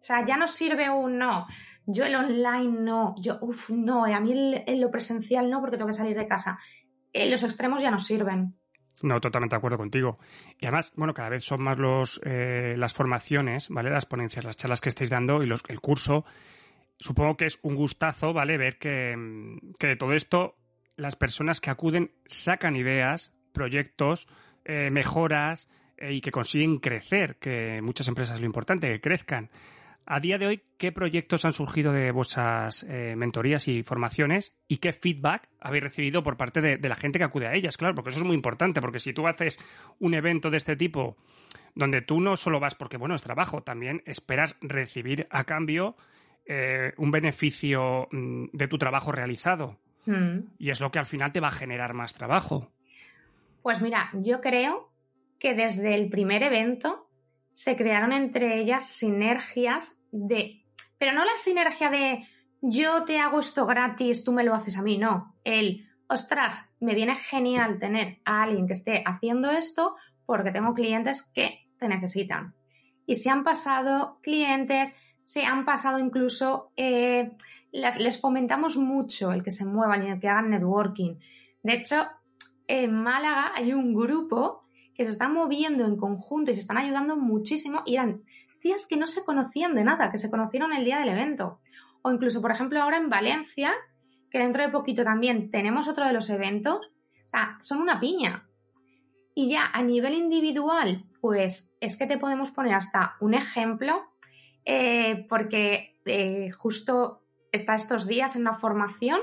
O 0.01 0.03
sea, 0.03 0.27
ya 0.27 0.37
no 0.37 0.49
sirve 0.49 0.91
un 0.91 1.19
no. 1.19 1.47
Yo 1.87 2.05
el 2.05 2.15
online 2.17 2.81
no, 2.81 3.15
yo, 3.19 3.39
uff, 3.41 3.71
no, 3.71 4.05
a 4.05 4.21
mí 4.21 4.63
el, 4.67 4.81
lo 4.81 4.91
presencial 4.91 5.49
no 5.49 5.61
porque 5.61 5.77
tengo 5.77 5.89
que 5.89 5.97
salir 5.97 6.17
de 6.17 6.27
casa. 6.27 6.59
Eh, 7.13 7.31
los 7.31 7.45
extremos 7.45 7.81
ya 7.81 7.91
no 7.91 8.01
sirven. 8.01 8.57
No, 9.03 9.21
totalmente 9.21 9.55
de 9.55 9.59
acuerdo 9.59 9.79
contigo. 9.79 10.19
Y 10.59 10.67
además, 10.67 10.93
bueno, 10.97 11.15
cada 11.15 11.29
vez 11.29 11.45
son 11.45 11.63
más 11.63 11.79
los, 11.79 12.21
eh, 12.25 12.75
las 12.77 12.93
formaciones, 12.93 13.69
¿vale? 13.69 13.91
Las 13.91 14.07
ponencias, 14.07 14.45
las 14.45 14.57
charlas 14.57 14.81
que 14.81 14.89
estáis 14.89 15.11
dando 15.11 15.43
y 15.43 15.47
los, 15.47 15.63
el 15.69 15.81
curso. 15.81 16.25
Supongo 16.99 17.37
que 17.37 17.47
es 17.47 17.59
un 17.63 17.77
gustazo, 17.77 18.33
¿vale? 18.33 18.59
Ver 18.59 18.79
que, 18.79 19.15
que 19.79 19.87
de 19.87 19.97
todo 19.97 20.13
esto 20.13 20.57
las 20.97 21.17
personas 21.17 21.61
que 21.61 21.71
acuden 21.71 22.13
sacan 22.27 22.77
ideas, 22.77 23.33
proyectos, 23.53 24.29
eh, 24.65 24.91
mejoras 24.91 25.69
eh, 25.97 26.15
y 26.15 26.21
que 26.21 26.31
consiguen 26.31 26.79
crecer, 26.79 27.37
que 27.37 27.81
muchas 27.83 28.09
empresas 28.09 28.35
es 28.35 28.41
lo 28.41 28.47
importante, 28.47 28.89
que 28.89 29.01
crezcan. 29.01 29.51
A 30.05 30.21
día 30.21 30.39
de 30.39 30.47
hoy, 30.47 30.63
¿qué 30.79 30.91
proyectos 30.91 31.45
han 31.45 31.53
surgido 31.53 31.93
de 31.93 32.11
vuestras 32.11 32.85
eh, 32.89 33.15
mentorías 33.17 33.69
y 33.69 33.83
formaciones 33.83 34.53
y 34.67 34.79
qué 34.79 34.93
feedback 34.93 35.49
habéis 35.61 35.85
recibido 35.85 36.23
por 36.23 36.37
parte 36.37 36.61
de, 36.61 36.89
la 36.89 36.97
gente 36.97 37.19
que 37.19 37.25
acude 37.25 37.47
a 37.47 37.55
ellas? 37.55 37.77
Claro, 37.77 37.95
porque 37.95 38.11
eso 38.11 38.19
es 38.19 38.25
muy 38.25 38.35
importante, 38.35 38.81
porque 38.81 38.99
si 38.99 39.13
tú 39.13 39.27
haces 39.29 39.59
un 40.01 40.15
evento 40.15 40.51
de 40.51 40.57
este 40.57 40.77
tipo 40.77 41.17
donde 41.75 42.03
tú 42.03 42.21
no 42.21 42.37
solo 42.37 42.59
vas 42.59 42.75
porque, 42.75 42.97
bueno, 42.97 43.15
es 43.15 43.23
trabajo, 43.23 43.63
también 43.63 44.03
esperas 44.07 44.57
recibir 44.61 45.27
a 45.31 45.45
cambio 45.45 45.97
un 46.97 47.11
beneficio 47.13 48.09
mm, 48.11 48.47
de 48.53 48.69
tu 48.69 48.77
trabajo 48.77 49.13
realizado. 49.13 49.79
Mm. 50.07 50.39
Y 50.59 50.71
es 50.71 50.81
lo 50.81 50.91
que 50.91 50.99
al 50.99 51.07
final 51.07 51.33
te 51.33 51.41
va 51.41 51.49
a 51.49 51.53
generar 51.53 51.95
más 51.95 52.13
trabajo. 52.13 52.73
Pues 53.63 53.81
mira, 53.81 54.11
yo 54.15 54.41
creo 54.41 54.93
que 55.39 55.55
desde 55.55 55.95
el 55.95 56.09
primer 56.09 56.43
evento 56.43 57.09
se 57.53 57.77
crearon 57.77 58.13
entre 58.13 58.61
ellas 58.61 58.87
sinergias 58.87 59.97
de, 60.11 60.65
pero 60.99 61.13
no 61.13 61.25
la 61.25 61.37
sinergia 61.37 61.91
de 61.91 62.27
yo 62.61 63.05
te 63.05 63.19
hago 63.19 63.41
esto 63.41 63.67
gratis, 63.67 64.25
tú 64.25 64.33
me 64.33 64.45
lo 64.45 64.55
haces 64.55 64.79
a 64.79 64.83
mí, 64.83 64.99
no. 64.99 65.35
El, 65.43 65.89
ostras, 66.09 66.71
me 66.81 66.95
viene 66.95 67.17
genial 67.17 67.79
tener 67.79 68.21
a 68.25 68.45
alguien 68.45 68.67
que 68.67 68.75
esté 68.75 69.03
haciendo 69.05 69.51
esto 69.51 69.97
porque 70.27 70.53
tengo 70.53 70.75
clientes 70.75 71.23
que 71.35 71.67
te 71.79 71.89
necesitan. 71.89 72.55
Y 73.05 73.17
se 73.17 73.31
han 73.31 73.43
pasado 73.43 74.21
clientes, 74.23 74.97
se 75.21 75.45
han 75.45 75.65
pasado 75.65 75.99
incluso, 75.99 76.73
eh, 76.77 77.33
les 77.73 78.21
fomentamos 78.21 78.77
mucho 78.77 79.33
el 79.33 79.43
que 79.43 79.51
se 79.51 79.65
muevan 79.65 80.05
y 80.05 80.11
el 80.11 80.21
que 80.21 80.29
hagan 80.29 80.51
networking. 80.51 81.17
De 81.65 81.75
hecho, 81.75 82.07
en 82.67 82.95
Málaga 82.95 83.53
hay 83.55 83.73
un 83.73 83.95
grupo 83.95 84.65
que 84.95 85.05
se 85.05 85.13
está 85.13 85.29
moviendo 85.29 85.85
en 85.85 85.97
conjunto 85.97 86.51
y 86.51 86.55
se 86.55 86.61
están 86.61 86.79
ayudando 86.79 87.17
muchísimo 87.17 87.83
y 87.87 87.95
eran 87.95 88.23
tías 88.61 88.87
que 88.87 88.97
no 88.97 89.07
se 89.07 89.25
conocían 89.25 89.75
de 89.75 89.85
nada, 89.85 90.11
que 90.11 90.19
se 90.19 90.31
conocieron 90.31 90.73
el 90.73 90.85
día 90.85 90.99
del 90.99 91.09
evento. 91.09 91.61
O 92.03 92.11
incluso, 92.11 92.41
por 92.41 92.53
ejemplo, 92.53 92.81
ahora 92.81 92.99
en 92.99 93.11
Valencia, 93.11 93.75
que 94.31 94.39
dentro 94.39 94.63
de 94.63 94.71
poquito 94.71 95.05
también 95.05 95.51
tenemos 95.51 95.89
otro 95.89 96.07
de 96.07 96.13
los 96.13 96.31
eventos, 96.31 96.87
o 97.25 97.29
sea, 97.29 97.59
son 97.61 97.81
una 97.81 98.01
piña. 98.01 98.49
Y 99.35 99.49
ya 99.49 99.67
a 99.73 99.83
nivel 99.83 100.15
individual, 100.15 101.05
pues 101.21 101.75
es 101.81 101.99
que 101.99 102.07
te 102.07 102.19
podemos 102.19 102.51
poner 102.51 102.75
hasta 102.75 103.17
un 103.21 103.35
ejemplo, 103.35 104.03
eh, 104.65 105.27
porque 105.29 105.99
eh, 106.05 106.51
justo 106.53 107.23
está 107.51 107.75
estos 107.75 108.07
días 108.07 108.37
en 108.37 108.43
una 108.43 108.55
formación, 108.55 109.21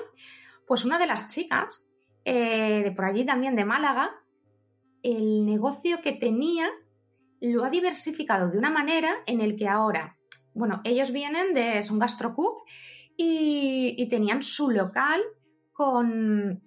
pues 0.67 0.85
una 0.85 0.99
de 0.99 1.07
las 1.07 1.29
chicas 1.29 1.85
eh, 2.25 2.81
de 2.83 2.91
por 2.91 3.05
allí 3.05 3.25
también 3.25 3.55
de 3.55 3.65
Málaga, 3.65 4.11
el 5.03 5.45
negocio 5.45 6.01
que 6.01 6.13
tenía 6.13 6.69
lo 7.41 7.63
ha 7.63 7.69
diversificado 7.69 8.49
de 8.49 8.57
una 8.57 8.69
manera 8.69 9.15
en 9.25 9.41
el 9.41 9.55
que 9.55 9.67
ahora, 9.67 10.17
bueno, 10.53 10.81
ellos 10.83 11.11
vienen 11.11 11.53
de, 11.53 11.81
son 11.83 11.99
gastrocook 11.99 12.63
y, 13.15 13.95
y 13.97 14.09
tenían 14.09 14.43
su 14.43 14.69
local 14.69 15.21
con 15.71 16.61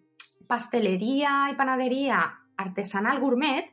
pastelería 0.47 1.49
y 1.53 1.57
panadería 1.57 2.39
artesanal 2.57 3.21
gourmet 3.21 3.71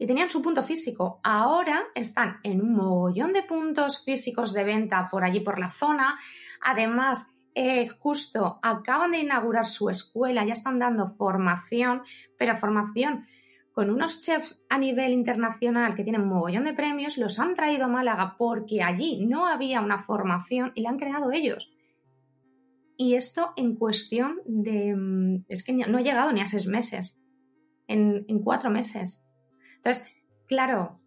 y 0.00 0.06
tenían 0.06 0.30
su 0.30 0.40
punto 0.40 0.62
físico. 0.62 1.20
Ahora 1.22 1.84
están 1.94 2.40
en 2.42 2.62
un 2.62 2.74
mogollón 2.74 3.34
de 3.34 3.42
puntos 3.42 4.02
físicos 4.02 4.54
de 4.54 4.64
venta 4.64 5.08
por 5.10 5.24
allí 5.24 5.40
por 5.40 5.58
la 5.58 5.70
zona. 5.70 6.18
Además, 6.62 7.30
eh, 7.54 7.88
justo 7.88 8.60
acaban 8.62 9.12
de 9.12 9.20
inaugurar 9.20 9.66
su 9.66 9.90
escuela, 9.90 10.44
ya 10.44 10.52
están 10.52 10.78
dando 10.78 11.08
formación, 11.08 12.02
pero 12.38 12.56
formación 12.56 13.26
con 13.72 13.90
unos 13.90 14.22
chefs 14.22 14.60
a 14.68 14.78
nivel 14.78 15.12
internacional 15.12 15.94
que 15.94 16.02
tienen 16.04 16.22
un 16.22 16.28
mogollón 16.28 16.64
de 16.64 16.74
premios, 16.74 17.18
los 17.18 17.38
han 17.38 17.54
traído 17.54 17.84
a 17.84 17.88
Málaga 17.88 18.34
porque 18.36 18.82
allí 18.82 19.24
no 19.26 19.46
había 19.46 19.80
una 19.80 19.98
formación 19.98 20.72
y 20.74 20.82
la 20.82 20.90
han 20.90 20.98
creado 20.98 21.32
ellos. 21.32 21.70
Y 22.96 23.14
esto 23.14 23.52
en 23.56 23.76
cuestión 23.76 24.40
de... 24.44 24.94
Mm, 24.94 25.44
es 25.48 25.64
que 25.64 25.72
no 25.72 25.98
ha 25.98 26.02
llegado 26.02 26.32
ni 26.32 26.40
a 26.40 26.46
seis 26.46 26.66
meses, 26.66 27.22
en, 27.86 28.24
en 28.28 28.42
cuatro 28.42 28.70
meses. 28.70 29.26
Entonces, 29.76 30.06
claro, 30.46 31.00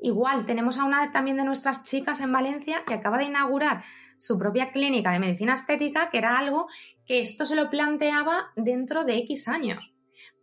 igual 0.00 0.46
tenemos 0.46 0.78
a 0.78 0.84
una 0.84 1.10
también 1.12 1.36
de 1.36 1.44
nuestras 1.44 1.84
chicas 1.84 2.20
en 2.20 2.32
Valencia 2.32 2.84
que 2.86 2.94
acaba 2.94 3.18
de 3.18 3.24
inaugurar 3.24 3.82
su 4.22 4.38
propia 4.38 4.70
clínica 4.70 5.10
de 5.12 5.18
medicina 5.18 5.54
estética, 5.54 6.10
que 6.10 6.18
era 6.18 6.38
algo 6.38 6.68
que 7.06 7.20
esto 7.20 7.44
se 7.46 7.56
lo 7.56 7.70
planteaba 7.70 8.52
dentro 8.56 9.04
de 9.04 9.18
X 9.18 9.48
años 9.48 9.92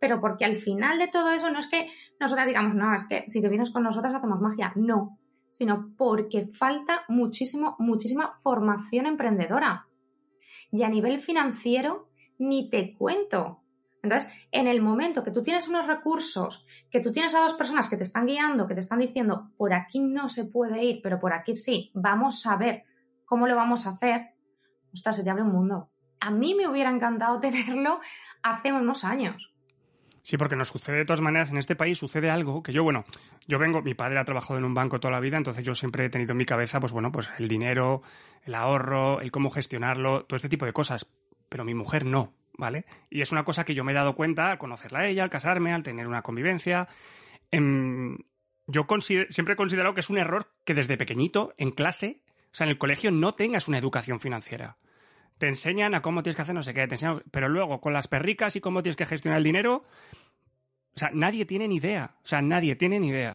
pero 0.00 0.20
porque 0.20 0.44
al 0.44 0.56
final 0.56 0.98
de 0.98 1.08
todo 1.08 1.30
eso 1.30 1.50
no 1.50 1.60
es 1.60 1.68
que 1.68 1.88
nosotras 2.18 2.48
digamos, 2.48 2.74
no, 2.74 2.92
es 2.94 3.04
que 3.04 3.26
si 3.28 3.40
te 3.40 3.48
vienes 3.48 3.70
con 3.70 3.84
nosotras 3.84 4.14
hacemos 4.14 4.40
magia, 4.40 4.72
no, 4.74 5.18
sino 5.48 5.92
porque 5.96 6.46
falta 6.46 7.04
muchísimo, 7.08 7.76
muchísima 7.78 8.38
formación 8.42 9.06
emprendedora. 9.06 9.86
Y 10.72 10.82
a 10.82 10.88
nivel 10.88 11.20
financiero, 11.20 12.08
ni 12.38 12.70
te 12.70 12.94
cuento. 12.94 13.60
Entonces, 14.02 14.32
en 14.50 14.66
el 14.66 14.80
momento 14.80 15.22
que 15.22 15.32
tú 15.32 15.42
tienes 15.42 15.68
unos 15.68 15.86
recursos, 15.86 16.64
que 16.90 17.00
tú 17.00 17.12
tienes 17.12 17.34
a 17.34 17.40
dos 17.40 17.52
personas 17.52 17.90
que 17.90 17.98
te 17.98 18.04
están 18.04 18.26
guiando, 18.26 18.66
que 18.66 18.74
te 18.74 18.80
están 18.80 19.00
diciendo, 19.00 19.50
por 19.58 19.74
aquí 19.74 20.00
no 20.00 20.30
se 20.30 20.46
puede 20.46 20.82
ir, 20.82 21.00
pero 21.02 21.20
por 21.20 21.34
aquí 21.34 21.54
sí, 21.54 21.90
vamos 21.92 22.46
a 22.46 22.56
ver 22.56 22.84
cómo 23.30 23.46
lo 23.46 23.54
vamos 23.54 23.86
a 23.86 23.90
hacer, 23.90 24.32
ostras, 24.92 25.16
se 25.16 25.22
te 25.22 25.30
abre 25.30 25.44
un 25.44 25.52
mundo. 25.52 25.88
A 26.18 26.32
mí 26.32 26.56
me 26.56 26.66
hubiera 26.66 26.90
encantado 26.90 27.38
tenerlo 27.40 28.00
hace 28.42 28.72
unos 28.72 29.04
años. 29.04 29.52
Sí, 30.22 30.36
porque 30.36 30.56
nos 30.56 30.68
sucede 30.68 30.98
de 30.98 31.04
todas 31.04 31.20
maneras 31.22 31.50
en 31.50 31.56
este 31.56 31.76
país, 31.76 31.96
sucede 31.96 32.28
algo 32.28 32.62
que 32.62 32.72
yo, 32.72 32.82
bueno, 32.82 33.04
yo 33.46 33.58
vengo, 33.58 33.82
mi 33.82 33.94
padre 33.94 34.18
ha 34.18 34.24
trabajado 34.24 34.58
en 34.58 34.64
un 34.64 34.74
banco 34.74 35.00
toda 35.00 35.12
la 35.12 35.20
vida, 35.20 35.38
entonces 35.38 35.64
yo 35.64 35.74
siempre 35.74 36.04
he 36.04 36.10
tenido 36.10 36.32
en 36.32 36.38
mi 36.38 36.44
cabeza, 36.44 36.80
pues 36.80 36.92
bueno, 36.92 37.10
pues 37.10 37.30
el 37.38 37.48
dinero, 37.48 38.02
el 38.42 38.54
ahorro, 38.54 39.20
el 39.20 39.30
cómo 39.30 39.48
gestionarlo, 39.48 40.24
todo 40.24 40.36
este 40.36 40.50
tipo 40.50 40.66
de 40.66 40.72
cosas. 40.72 41.06
Pero 41.48 41.64
mi 41.64 41.74
mujer 41.74 42.04
no, 42.04 42.34
¿vale? 42.58 42.84
Y 43.08 43.22
es 43.22 43.32
una 43.32 43.44
cosa 43.44 43.64
que 43.64 43.74
yo 43.74 43.84
me 43.84 43.92
he 43.92 43.94
dado 43.94 44.14
cuenta 44.14 44.50
al 44.50 44.58
conocerla 44.58 45.00
a 45.00 45.06
ella, 45.06 45.22
al 45.22 45.30
casarme, 45.30 45.72
al 45.72 45.84
tener 45.84 46.06
una 46.06 46.22
convivencia. 46.22 46.86
Em, 47.50 48.18
yo 48.66 48.86
siempre 49.30 49.54
he 49.54 49.56
considerado 49.56 49.94
que 49.94 50.00
es 50.00 50.10
un 50.10 50.18
error 50.18 50.52
que 50.64 50.74
desde 50.74 50.98
pequeñito, 50.98 51.54
en 51.56 51.70
clase, 51.70 52.22
o 52.52 52.54
sea, 52.54 52.66
en 52.66 52.70
el 52.70 52.78
colegio, 52.78 53.10
no 53.10 53.32
tengas 53.32 53.68
una 53.68 53.78
educación 53.78 54.20
financiera 54.20 54.76
te 55.40 55.48
enseñan 55.48 55.94
a 55.94 56.02
cómo 56.02 56.22
tienes 56.22 56.36
que 56.36 56.42
hacer 56.42 56.54
no 56.54 56.62
sé 56.62 56.74
qué, 56.74 56.86
te 56.86 56.96
enseñan, 56.96 57.22
pero 57.30 57.48
luego 57.48 57.80
con 57.80 57.94
las 57.94 58.08
perricas 58.08 58.56
y 58.56 58.60
cómo 58.60 58.82
tienes 58.82 58.96
que 58.96 59.06
gestionar 59.06 59.38
el 59.38 59.44
dinero, 59.44 59.84
o 60.94 60.98
sea, 60.98 61.10
nadie 61.14 61.46
tiene 61.46 61.66
ni 61.66 61.76
idea, 61.76 62.14
o 62.22 62.26
sea, 62.26 62.42
nadie 62.42 62.76
tiene 62.76 63.00
ni 63.00 63.08
idea. 63.08 63.32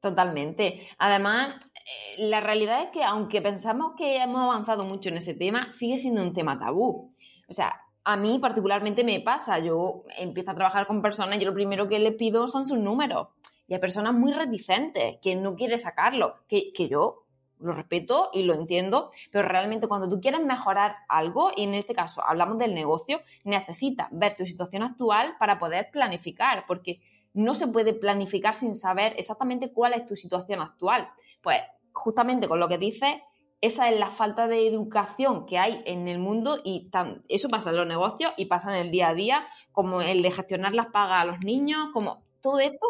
Totalmente. 0.00 0.88
Además, 0.96 1.56
eh, 1.74 2.28
la 2.28 2.40
realidad 2.40 2.84
es 2.84 2.90
que 2.92 3.04
aunque 3.04 3.42
pensamos 3.42 3.92
que 3.98 4.22
hemos 4.22 4.40
avanzado 4.40 4.84
mucho 4.84 5.10
en 5.10 5.18
ese 5.18 5.34
tema, 5.34 5.70
sigue 5.74 5.98
siendo 5.98 6.22
un 6.22 6.32
tema 6.32 6.58
tabú. 6.58 7.12
O 7.46 7.52
sea, 7.52 7.78
a 8.02 8.16
mí 8.16 8.38
particularmente 8.38 9.04
me 9.04 9.20
pasa, 9.20 9.58
yo 9.58 10.04
empiezo 10.16 10.52
a 10.52 10.54
trabajar 10.54 10.86
con 10.86 11.02
personas 11.02 11.38
y 11.42 11.44
lo 11.44 11.52
primero 11.52 11.88
que 11.88 11.98
les 11.98 12.14
pido 12.14 12.48
son 12.48 12.64
sus 12.64 12.78
números. 12.78 13.28
Y 13.68 13.74
hay 13.74 13.80
personas 13.80 14.14
muy 14.14 14.32
reticentes 14.32 15.18
que 15.20 15.36
no 15.36 15.56
quieren 15.56 15.78
sacarlo, 15.78 16.36
que, 16.48 16.72
que 16.72 16.88
yo 16.88 17.25
lo 17.60 17.72
respeto 17.72 18.30
y 18.32 18.42
lo 18.42 18.54
entiendo, 18.54 19.10
pero 19.30 19.48
realmente 19.48 19.88
cuando 19.88 20.08
tú 20.08 20.20
quieres 20.20 20.44
mejorar 20.44 20.96
algo, 21.08 21.50
y 21.56 21.64
en 21.64 21.74
este 21.74 21.94
caso 21.94 22.22
hablamos 22.26 22.58
del 22.58 22.74
negocio, 22.74 23.20
necesitas 23.44 24.08
ver 24.10 24.36
tu 24.36 24.46
situación 24.46 24.82
actual 24.82 25.36
para 25.38 25.58
poder 25.58 25.90
planificar, 25.90 26.64
porque 26.66 27.00
no 27.34 27.54
se 27.54 27.66
puede 27.66 27.92
planificar 27.92 28.54
sin 28.54 28.74
saber 28.76 29.14
exactamente 29.18 29.70
cuál 29.72 29.92
es 29.92 30.06
tu 30.06 30.16
situación 30.16 30.60
actual. 30.60 31.08
Pues 31.42 31.60
justamente 31.92 32.48
con 32.48 32.60
lo 32.60 32.68
que 32.68 32.78
dices, 32.78 33.14
esa 33.60 33.88
es 33.90 33.98
la 33.98 34.10
falta 34.10 34.48
de 34.48 34.66
educación 34.66 35.46
que 35.46 35.58
hay 35.58 35.82
en 35.86 36.08
el 36.08 36.18
mundo 36.18 36.58
y 36.62 36.90
eso 37.28 37.48
pasa 37.48 37.70
en 37.70 37.76
los 37.76 37.86
negocios 37.86 38.32
y 38.36 38.46
pasa 38.46 38.70
en 38.70 38.86
el 38.86 38.90
día 38.90 39.08
a 39.08 39.14
día, 39.14 39.46
como 39.72 40.02
el 40.02 40.22
de 40.22 40.30
gestionar 40.30 40.74
las 40.74 40.86
pagas 40.86 41.22
a 41.22 41.24
los 41.24 41.40
niños, 41.40 41.88
como 41.92 42.22
todo 42.40 42.58
esto 42.58 42.86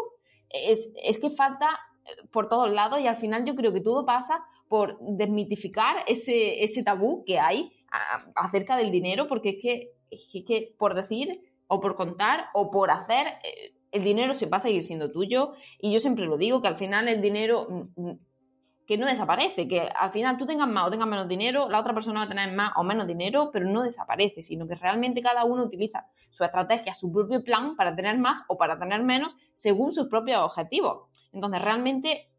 es, 0.49 0.89
es 1.03 1.19
que 1.19 1.29
falta 1.29 1.69
eh, 2.05 2.27
por 2.31 2.47
todos 2.47 2.69
lados 2.71 2.99
y 2.99 3.07
al 3.07 3.17
final 3.17 3.45
yo 3.45 3.55
creo 3.55 3.73
que 3.73 3.81
todo 3.81 4.05
pasa 4.05 4.45
por 4.69 4.97
desmitificar 4.99 6.03
ese, 6.07 6.63
ese 6.63 6.83
tabú 6.83 7.23
que 7.25 7.39
hay 7.39 7.71
acerca 8.35 8.77
del 8.77 8.91
dinero, 8.91 9.27
porque 9.27 9.49
es 9.49 9.55
que, 9.61 9.91
es 10.11 10.45
que 10.45 10.73
por 10.77 10.93
decir 10.93 11.41
o 11.67 11.79
por 11.79 11.95
contar 11.95 12.45
o 12.53 12.71
por 12.71 12.91
hacer, 12.91 13.27
eh, 13.43 13.73
el 13.91 14.03
dinero 14.03 14.33
se 14.33 14.45
va 14.45 14.57
a 14.57 14.61
seguir 14.61 14.83
siendo 14.83 15.11
tuyo 15.11 15.53
y 15.79 15.91
yo 15.91 15.99
siempre 15.99 16.25
lo 16.25 16.37
digo, 16.37 16.61
que 16.61 16.67
al 16.67 16.77
final 16.77 17.07
el 17.07 17.21
dinero 17.21 17.67
mm, 17.69 18.01
mm, 18.01 18.19
que 18.85 18.97
no 18.97 19.05
desaparece, 19.05 19.67
que 19.67 19.81
al 19.81 20.11
final 20.11 20.37
tú 20.37 20.45
tengas 20.45 20.67
más 20.67 20.87
o 20.87 20.89
tengas 20.89 21.09
menos 21.09 21.27
dinero, 21.27 21.69
la 21.69 21.79
otra 21.79 21.93
persona 21.93 22.21
va 22.21 22.25
a 22.25 22.29
tener 22.29 22.53
más 22.53 22.71
o 22.77 22.83
menos 22.83 23.05
dinero, 23.05 23.49
pero 23.51 23.69
no 23.69 23.83
desaparece, 23.83 24.41
sino 24.43 24.65
que 24.65 24.75
realmente 24.75 25.21
cada 25.21 25.43
uno 25.43 25.63
utiliza 25.63 26.07
su 26.29 26.45
estrategia, 26.45 26.93
su 26.93 27.11
propio 27.11 27.43
plan 27.43 27.75
para 27.75 27.93
tener 27.95 28.17
más 28.17 28.43
o 28.47 28.57
para 28.57 28.79
tener 28.79 29.03
menos 29.03 29.35
según 29.55 29.93
sus 29.93 30.07
propios 30.07 30.41
objetivos. 30.41 31.09
Entonces, 31.33 31.61
realmente 31.61 32.29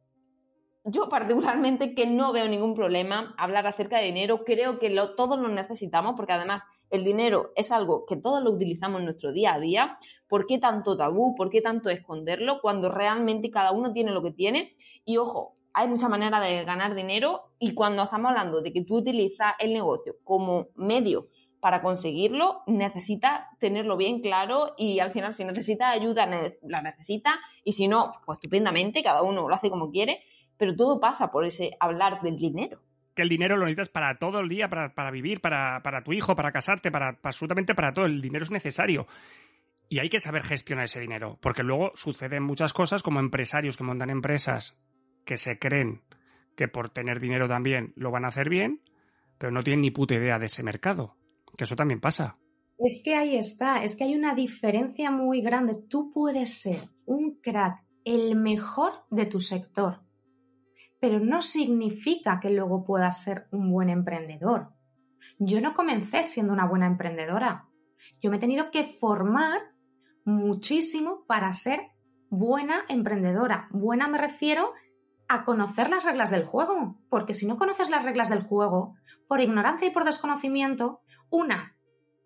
yo 0.90 1.08
particularmente 1.08 1.94
que 1.94 2.06
no 2.06 2.32
veo 2.32 2.48
ningún 2.48 2.74
problema 2.74 3.34
hablar 3.36 3.66
acerca 3.66 3.98
de 3.98 4.06
dinero, 4.06 4.44
creo 4.44 4.78
que 4.78 4.90
todos 5.16 5.38
lo 5.38 5.48
necesitamos 5.48 6.14
porque 6.16 6.32
además 6.32 6.62
el 6.90 7.04
dinero 7.04 7.52
es 7.56 7.70
algo 7.70 8.06
que 8.06 8.16
todos 8.16 8.42
lo 8.42 8.50
utilizamos 8.50 9.00
en 9.00 9.04
nuestro 9.04 9.32
día 9.32 9.54
a 9.54 9.60
día. 9.60 9.98
¿Por 10.28 10.46
qué 10.46 10.58
tanto 10.58 10.96
tabú? 10.96 11.34
¿Por 11.34 11.50
qué 11.50 11.60
tanto 11.60 11.90
esconderlo 11.90 12.60
cuando 12.62 12.90
realmente 12.90 13.50
cada 13.50 13.72
uno 13.72 13.92
tiene 13.92 14.12
lo 14.12 14.22
que 14.22 14.30
tiene? 14.30 14.76
Y 15.04 15.18
ojo, 15.18 15.56
hay 15.74 15.88
muchas 15.88 16.08
maneras 16.08 16.42
de 16.42 16.64
ganar 16.64 16.94
dinero 16.94 17.50
y 17.58 17.74
cuando 17.74 18.04
estamos 18.04 18.30
hablando 18.30 18.62
de 18.62 18.72
que 18.72 18.84
tú 18.84 18.96
utilizas 18.96 19.54
el 19.58 19.74
negocio 19.74 20.16
como 20.24 20.68
medio 20.74 21.28
para 21.60 21.82
conseguirlo, 21.82 22.62
necesitas 22.66 23.42
tenerlo 23.58 23.96
bien 23.96 24.20
claro 24.20 24.74
y 24.78 25.00
al 25.00 25.10
final 25.10 25.34
si 25.34 25.44
necesitas 25.44 25.94
ayuda, 25.94 26.24
la 26.62 26.82
necesitas 26.82 27.34
y 27.64 27.72
si 27.72 27.88
no, 27.88 28.12
pues 28.24 28.36
estupendamente, 28.36 29.02
cada 29.02 29.22
uno 29.22 29.48
lo 29.48 29.54
hace 29.54 29.68
como 29.68 29.90
quiere 29.90 30.22
pero 30.58 30.76
todo 30.76 31.00
pasa 31.00 31.30
por 31.30 31.44
ese 31.44 31.70
hablar 31.80 32.20
del 32.20 32.36
dinero. 32.36 32.80
Que 33.14 33.22
el 33.22 33.28
dinero 33.28 33.56
lo 33.56 33.64
necesitas 33.64 33.88
para 33.88 34.18
todo 34.18 34.40
el 34.40 34.48
día, 34.48 34.68
para, 34.68 35.10
vivir, 35.10 35.40
para, 35.40 36.02
tu 36.04 36.12
hijo, 36.12 36.36
para 36.36 36.52
casarte, 36.52 36.90
para, 36.90 37.18
absolutamente 37.22 37.74
para 37.74 37.92
todo. 37.92 38.06
El 38.06 38.20
dinero 38.20 38.44
es 38.44 38.50
necesario. 38.50 39.06
Y 39.88 40.00
hay 40.00 40.08
que 40.08 40.20
saber 40.20 40.42
gestionar 40.42 40.84
ese 40.84 41.00
dinero, 41.00 41.38
porque 41.40 41.62
luego 41.62 41.92
suceden 41.94 42.42
muchas 42.42 42.72
cosas 42.72 43.02
como 43.02 43.20
empresarios 43.20 43.76
que 43.76 43.84
montan 43.84 44.10
empresas 44.10 44.78
que 45.24 45.36
se 45.36 45.58
creen 45.58 46.02
que 46.56 46.68
por 46.68 46.90
tener 46.90 47.20
dinero 47.20 47.48
también 47.48 47.92
lo 47.96 48.10
van 48.10 48.24
a 48.24 48.28
hacer 48.28 48.48
bien, 48.48 48.82
pero 49.38 49.52
no 49.52 49.62
tienen 49.62 49.80
ni 49.80 49.90
puta 49.90 50.14
idea 50.14 50.38
de 50.38 50.46
ese 50.46 50.62
mercado. 50.62 51.16
Que 51.56 51.64
eso 51.64 51.76
también 51.76 52.00
pasa. 52.00 52.36
Es 52.78 53.02
que 53.04 53.14
ahí 53.14 53.36
está, 53.36 53.82
es 53.82 53.96
que 53.96 54.04
hay 54.04 54.14
una 54.14 54.34
diferencia 54.34 55.10
muy 55.10 55.40
grande. 55.40 55.76
Tú 55.88 56.12
puedes 56.12 56.60
ser 56.60 56.88
un 57.06 57.40
crack, 57.40 57.82
el 58.04 58.36
mejor 58.36 58.92
de 59.10 59.26
tu 59.26 59.40
sector, 59.40 60.00
pero 61.00 61.20
no 61.20 61.42
significa 61.42 62.40
que 62.40 62.50
luego 62.50 62.84
puedas 62.84 63.22
ser 63.22 63.46
un 63.52 63.70
buen 63.70 63.88
emprendedor. 63.88 64.70
Yo 65.38 65.60
no 65.60 65.74
comencé 65.74 66.24
siendo 66.24 66.52
una 66.52 66.66
buena 66.66 66.86
emprendedora. 66.86 67.66
Yo 68.20 68.30
me 68.30 68.38
he 68.38 68.40
tenido 68.40 68.70
que 68.70 68.84
formar 68.84 69.60
muchísimo 70.24 71.24
para 71.26 71.52
ser 71.52 71.80
buena 72.28 72.84
emprendedora. 72.88 73.68
Buena 73.70 74.08
me 74.08 74.18
refiero 74.18 74.72
a 75.28 75.44
conocer 75.44 75.90
las 75.90 76.04
reglas 76.04 76.30
del 76.30 76.44
juego, 76.44 76.96
porque 77.08 77.34
si 77.34 77.46
no 77.46 77.58
conoces 77.58 77.90
las 77.90 78.02
reglas 78.02 78.30
del 78.30 78.42
juego, 78.42 78.94
por 79.28 79.40
ignorancia 79.40 79.86
y 79.86 79.90
por 79.90 80.04
desconocimiento, 80.04 81.00
una, 81.30 81.76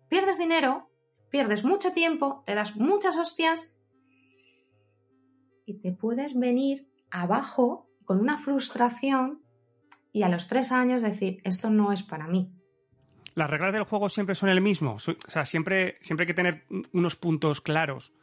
pierdes 0.07 0.37
dinero, 0.37 0.89
pierdes 1.29 1.65
mucho 1.65 1.91
tiempo, 1.91 2.43
te 2.45 2.55
das 2.55 2.77
muchas 2.77 3.17
hostias 3.17 3.73
y 5.65 5.81
te 5.81 5.91
puedes 5.91 6.37
venir 6.37 6.87
abajo 7.11 7.89
con 8.05 8.19
una 8.19 8.39
frustración 8.39 9.41
y 10.11 10.23
a 10.23 10.29
los 10.29 10.47
tres 10.47 10.71
años 10.71 11.01
decir, 11.01 11.41
esto 11.43 11.69
no 11.69 11.91
es 11.91 12.03
para 12.03 12.27
mí. 12.27 12.51
¿Las 13.35 13.49
reglas 13.49 13.73
del 13.73 13.83
juego 13.83 14.09
siempre 14.09 14.35
son 14.35 14.49
el 14.49 14.61
mismo? 14.61 14.93
O 14.93 14.99
sea, 14.99 15.45
siempre, 15.45 15.97
siempre 16.01 16.23
hay 16.23 16.27
que 16.27 16.33
tener 16.35 16.65
unos 16.91 17.15
puntos 17.15 17.61
claros 17.61 18.13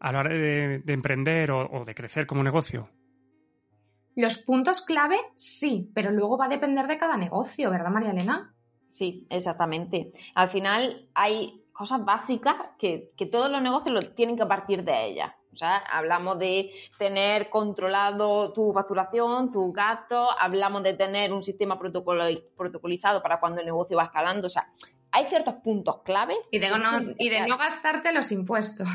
a 0.00 0.12
la 0.12 0.20
hora 0.20 0.30
de, 0.30 0.82
emprender 0.86 1.50
o 1.50 1.84
de 1.84 1.94
crecer 1.94 2.26
como 2.26 2.42
negocio. 2.42 2.88
Los 4.16 4.38
puntos 4.38 4.82
clave 4.82 5.16
sí, 5.34 5.90
pero 5.92 6.10
luego 6.10 6.38
va 6.38 6.46
a 6.46 6.48
depender 6.48 6.86
de 6.86 6.98
cada 6.98 7.16
negocio, 7.16 7.70
¿verdad, 7.70 7.90
María 7.90 8.12
Elena? 8.12 8.54
Sí, 8.90 9.26
exactamente. 9.28 10.12
Al 10.36 10.48
final 10.50 11.08
hay 11.14 11.64
cosas 11.72 12.04
básicas 12.04 12.54
que, 12.78 13.12
todos 13.30 13.50
los 13.50 13.60
negocios 13.60 13.92
lo 13.92 14.14
tienen 14.14 14.36
que 14.36 14.46
partir 14.46 14.84
de 14.84 15.06
ellas. 15.06 15.32
O 15.54 15.56
sea, 15.56 15.76
hablamos 15.76 16.38
de 16.38 16.70
tener 16.98 17.48
controlado 17.48 18.52
tu 18.52 18.72
facturación, 18.72 19.50
tus 19.50 19.72
gastos, 19.72 20.28
hablamos 20.38 20.82
de 20.82 20.94
tener 20.94 21.32
un 21.32 21.42
sistema 21.42 21.78
protocolizado 21.78 23.22
para 23.22 23.40
cuando 23.40 23.60
el 23.60 23.66
negocio 23.66 23.96
va 23.96 24.04
escalando. 24.04 24.48
O 24.48 24.50
sea, 24.50 24.68
hay 25.10 25.26
ciertos 25.26 25.54
puntos 25.62 26.02
clave. 26.04 26.34
Y 26.50 26.58
de, 26.58 26.70
no, 26.70 27.00
y 27.18 27.28
de 27.28 27.46
no 27.46 27.56
gastarte 27.56 28.12
los 28.12 28.30
impuestos. 28.32 28.88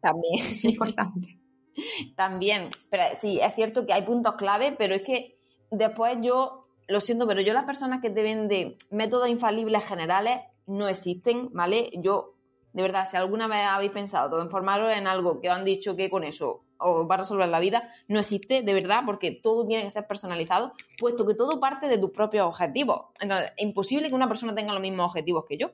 También. 0.00 0.46
Es 0.50 0.64
importante. 0.64 1.38
También, 2.16 2.68
pero 2.90 3.04
sí, 3.16 3.38
es 3.40 3.54
cierto 3.54 3.86
que 3.86 3.92
hay 3.92 4.02
puntos 4.02 4.34
clave, 4.36 4.74
pero 4.76 4.94
es 4.94 5.02
que 5.02 5.38
después 5.70 6.18
yo, 6.22 6.66
lo 6.88 7.00
siento, 7.00 7.26
pero 7.26 7.40
yo 7.40 7.52
las 7.52 7.64
personas 7.64 8.00
que 8.00 8.10
te 8.10 8.22
de 8.22 8.76
métodos 8.90 9.28
infalibles 9.28 9.84
generales 9.84 10.40
no 10.66 10.88
existen, 10.88 11.50
¿vale? 11.52 11.90
Yo, 11.98 12.34
de 12.72 12.82
verdad, 12.82 13.06
si 13.06 13.16
alguna 13.16 13.48
vez 13.48 13.64
habéis 13.64 13.90
pensado 13.90 14.40
en 14.40 14.50
formaros 14.50 14.92
en 14.92 15.06
algo 15.06 15.40
que 15.40 15.50
os 15.50 15.56
han 15.56 15.64
dicho 15.64 15.96
que 15.96 16.08
con 16.08 16.24
eso 16.24 16.64
os 16.78 17.08
va 17.08 17.16
a 17.16 17.18
resolver 17.18 17.48
la 17.48 17.60
vida, 17.60 17.92
no 18.08 18.20
existe, 18.20 18.62
de 18.62 18.72
verdad, 18.72 19.02
porque 19.04 19.32
todo 19.32 19.66
tiene 19.66 19.84
que 19.84 19.90
ser 19.90 20.06
personalizado, 20.06 20.72
puesto 20.98 21.26
que 21.26 21.34
todo 21.34 21.60
parte 21.60 21.88
de 21.88 21.98
tus 21.98 22.10
propios 22.10 22.46
objetivos. 22.46 23.06
Entonces, 23.20 23.52
es 23.56 23.64
imposible 23.64 24.08
que 24.08 24.14
una 24.14 24.28
persona 24.28 24.54
tenga 24.54 24.72
los 24.72 24.80
mismos 24.80 25.10
objetivos 25.10 25.44
que 25.48 25.58
yo. 25.58 25.70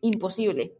Imposible. 0.00 0.76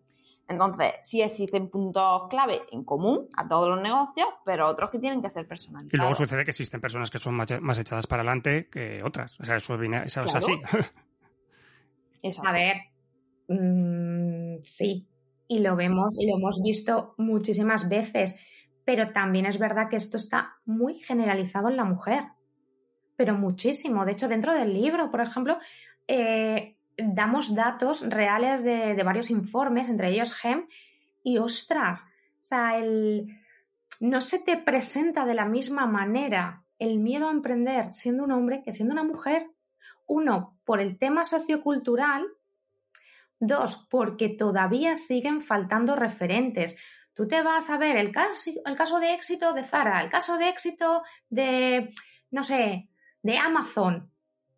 Entonces, 0.49 0.95
sí 1.03 1.21
existen 1.21 1.69
puntos 1.69 2.29
clave 2.31 2.63
en 2.73 2.83
común 2.83 3.29
a 3.37 3.47
todos 3.47 3.69
los 3.69 3.83
negocios, 3.83 4.29
pero 4.45 4.67
otros 4.67 4.91
que 4.91 4.99
tienen 4.99 5.21
que 5.21 5.29
ser 5.29 5.47
personalizados. 5.47 5.93
Y 5.93 5.97
luego 5.99 6.15
sucede 6.15 6.45
que 6.45 6.51
existen 6.53 6.81
personas 6.81 7.11
que 7.11 7.19
son 7.19 7.35
más, 7.35 7.79
echadas 7.79 8.07
para 8.07 8.23
adelante 8.23 8.69
que 8.71 9.03
otras. 9.05 9.39
O 9.39 9.45
sea, 9.45 9.57
eso, 9.57 9.81
es 9.81 10.35
así. 10.35 10.53
A 12.45 12.53
ver, 12.53 12.77
mm, 13.47 14.63
sí, 14.65 15.07
y 15.49 15.61
lo 15.61 15.75
vemos 15.75 16.15
y 16.19 16.27
lo 16.27 16.37
hemos 16.37 16.63
visto 16.63 17.15
muchísimas 17.17 17.89
veces, 17.89 18.39
pero 18.85 19.13
también 19.13 19.47
es 19.47 19.59
verdad 19.59 19.89
que 19.89 19.97
esto 19.97 20.17
está 20.17 20.57
muy 20.65 21.01
generalizado 21.01 21.69
en 21.69 21.77
la 21.77 21.85
mujer, 21.85 22.25
pero 23.17 23.35
muchísimo. 23.35 24.05
De 24.05 24.13
hecho, 24.13 24.29
dentro 24.29 24.53
del 24.53 24.73
libro, 24.73 25.11
por 25.11 25.23
ejemplo, 25.23 25.59
eh, 26.07 26.77
damos 26.97 27.55
datos 27.55 28.09
reales 28.09 28.63
de, 28.63 29.03
varios 29.03 29.31
informes, 29.31 29.89
entre 29.89 30.11
ellos 30.11 30.35
GEM, 30.35 30.69
y 31.25 31.39
ostras, 31.39 32.03
o 32.43 32.45
sea, 32.45 32.79
el, 32.79 33.27
no 34.01 34.21
se 34.21 34.39
te 34.39 34.57
presenta 34.57 35.25
de 35.25 35.35
la 35.35 35.45
misma 35.45 35.87
manera 35.87 36.63
el 36.79 36.99
miedo 36.99 37.29
a 37.29 37.33
emprender 37.33 37.93
siendo 37.93 38.25
un 38.25 38.33
hombre 38.33 38.63
que 38.65 38.73
siendo 38.73 38.93
una 38.93 39.05
mujer. 39.05 39.51
Uno, 40.07 40.57
por 40.65 40.81
el 40.81 40.99
tema 40.99 41.25
sociocultural. 41.25 42.25
Dos, 43.41 43.87
porque 43.89 44.31
todavía 44.31 44.97
siguen 44.97 45.43
faltando 45.43 45.95
referentes. 45.95 46.77
Tú 47.15 47.29
te 47.29 47.43
vas 47.43 47.71
a 47.71 47.79
ver 47.79 47.97
el 47.97 48.13
caso, 48.13 48.51
el 48.65 48.77
caso 48.77 48.99
de 48.99 49.15
éxito 49.15 49.53
de 49.53 49.65
Zara, 49.65 50.03
el 50.03 50.11
caso 50.11 50.39
de 50.39 50.49
éxito 50.49 51.03
de, 51.29 51.93
no 52.31 52.43
sé, 52.43 52.89
de 53.23 53.39
Amazon. 53.39 54.11